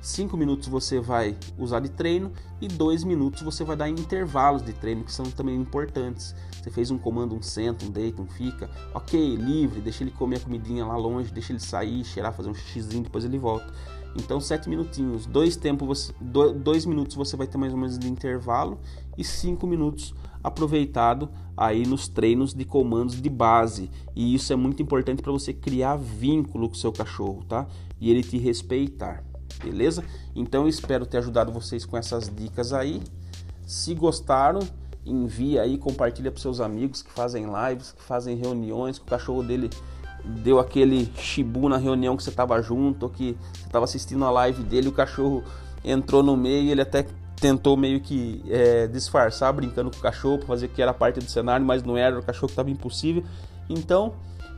5 0.03 0.35
minutos 0.35 0.67
você 0.67 0.99
vai 0.99 1.37
usar 1.57 1.79
de 1.79 1.87
treino 1.87 2.33
e 2.59 2.67
2 2.67 3.05
minutos 3.05 3.41
você 3.41 3.63
vai 3.63 3.77
dar 3.77 3.87
em 3.87 3.93
intervalos 3.93 4.61
de 4.61 4.73
treino 4.73 5.01
que 5.05 5.13
são 5.13 5.25
também 5.31 5.55
importantes. 5.55 6.35
Você 6.61 6.69
fez 6.69 6.91
um 6.91 6.97
comando, 6.97 7.33
um 7.33 7.41
senta, 7.41 7.85
um 7.85 7.89
deita, 7.89 8.21
um 8.21 8.27
fica, 8.27 8.69
ok, 8.93 9.37
livre, 9.37 9.79
deixa 9.79 10.03
ele 10.03 10.11
comer 10.11 10.35
a 10.35 10.39
comidinha 10.41 10.85
lá 10.85 10.97
longe, 10.97 11.31
deixa 11.31 11.53
ele 11.53 11.61
sair, 11.61 12.03
cheirar, 12.03 12.33
fazer 12.33 12.49
um 12.49 12.53
xizinho, 12.53 13.03
depois 13.03 13.23
ele 13.23 13.39
volta. 13.39 13.73
Então, 14.13 14.41
7 14.41 14.69
minutinhos, 14.69 15.25
dois 15.25 15.55
tempos, 15.55 16.13
dois 16.19 16.85
minutos 16.85 17.15
você 17.15 17.37
vai 17.37 17.47
ter 17.47 17.57
mais 17.57 17.71
ou 17.71 17.79
menos 17.79 17.97
de 17.97 18.09
intervalo 18.09 18.81
e 19.17 19.23
5 19.23 19.65
minutos 19.65 20.13
aproveitado 20.43 21.29
aí 21.55 21.85
nos 21.87 22.09
treinos 22.09 22.53
de 22.53 22.65
comandos 22.65 23.21
de 23.21 23.29
base. 23.29 23.89
E 24.13 24.35
isso 24.35 24.51
é 24.51 24.55
muito 24.57 24.83
importante 24.83 25.21
para 25.21 25.31
você 25.31 25.53
criar 25.53 25.95
vínculo 25.95 26.67
com 26.67 26.75
o 26.75 26.77
seu 26.77 26.91
cachorro, 26.91 27.45
tá? 27.47 27.65
E 28.01 28.11
ele 28.11 28.21
te 28.21 28.37
respeitar 28.37 29.23
beleza? 29.61 30.03
Então 30.35 30.63
eu 30.63 30.69
espero 30.69 31.05
ter 31.05 31.17
ajudado 31.17 31.51
vocês 31.51 31.85
com 31.85 31.97
essas 31.97 32.29
dicas 32.33 32.73
aí. 32.73 33.01
Se 33.65 33.93
gostaram, 33.93 34.61
envia 35.05 35.61
aí, 35.61 35.77
compartilha 35.77 36.31
para 36.31 36.41
seus 36.41 36.59
amigos 36.59 37.01
que 37.01 37.11
fazem 37.11 37.45
lives, 37.45 37.91
que 37.91 38.03
fazem 38.03 38.37
reuniões, 38.37 38.97
que 38.97 39.05
o 39.05 39.07
cachorro 39.07 39.43
dele 39.43 39.69
deu 40.23 40.59
aquele 40.59 41.11
chibu 41.15 41.67
na 41.67 41.77
reunião 41.77 42.15
que 42.15 42.23
você 42.23 42.29
estava 42.29 42.61
junto, 42.61 43.03
ou 43.03 43.09
que 43.09 43.37
você 43.53 43.65
estava 43.65 43.85
assistindo 43.85 44.23
a 44.23 44.31
live 44.31 44.63
dele, 44.63 44.87
o 44.87 44.91
cachorro 44.91 45.43
entrou 45.83 46.23
no 46.23 46.37
meio, 46.37 46.71
ele 46.71 46.81
até 46.81 47.05
tentou 47.35 47.75
meio 47.75 47.99
que 47.99 48.41
é, 48.47 48.87
disfarçar, 48.87 49.51
brincando 49.51 49.91
com 49.91 49.97
o 49.97 50.01
cachorro, 50.01 50.37
para 50.37 50.47
fazer 50.47 50.69
que 50.69 50.81
era 50.81 50.93
parte 50.93 51.19
do 51.19 51.29
cenário, 51.29 51.65
mas 51.65 51.83
não 51.83 51.97
era, 51.97 52.17
o 52.17 52.23
cachorro 52.23 52.49
estava 52.49 52.69
impossível. 52.69 53.23
Então, 53.69 54.13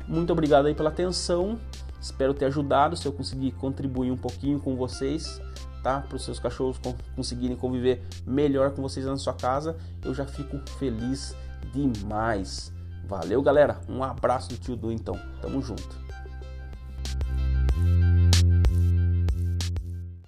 muito 0.07 0.31
obrigado 0.31 0.67
aí 0.67 0.75
pela 0.75 0.89
atenção. 0.89 1.57
Espero 2.05 2.35
ter 2.35 2.45
ajudado, 2.45 2.95
se 2.95 3.07
eu 3.07 3.11
conseguir 3.11 3.51
contribuir 3.53 4.11
um 4.11 4.15
pouquinho 4.15 4.59
com 4.59 4.75
vocês, 4.75 5.41
tá? 5.81 6.01
Para 6.01 6.15
os 6.15 6.23
seus 6.23 6.37
cachorros 6.37 6.79
conseguirem 7.15 7.57
conviver 7.57 8.03
melhor 8.27 8.69
com 8.75 8.81
vocês 8.83 9.07
na 9.07 9.17
sua 9.17 9.33
casa, 9.33 9.75
eu 10.03 10.13
já 10.13 10.23
fico 10.23 10.59
feliz 10.77 11.35
demais. 11.73 12.71
Valeu, 13.07 13.41
galera. 13.41 13.81
Um 13.89 14.03
abraço 14.03 14.49
do 14.49 14.57
tio 14.57 14.75
Du, 14.75 14.91
então. 14.91 15.19
Tamo 15.41 15.59
junto. 15.63 16.04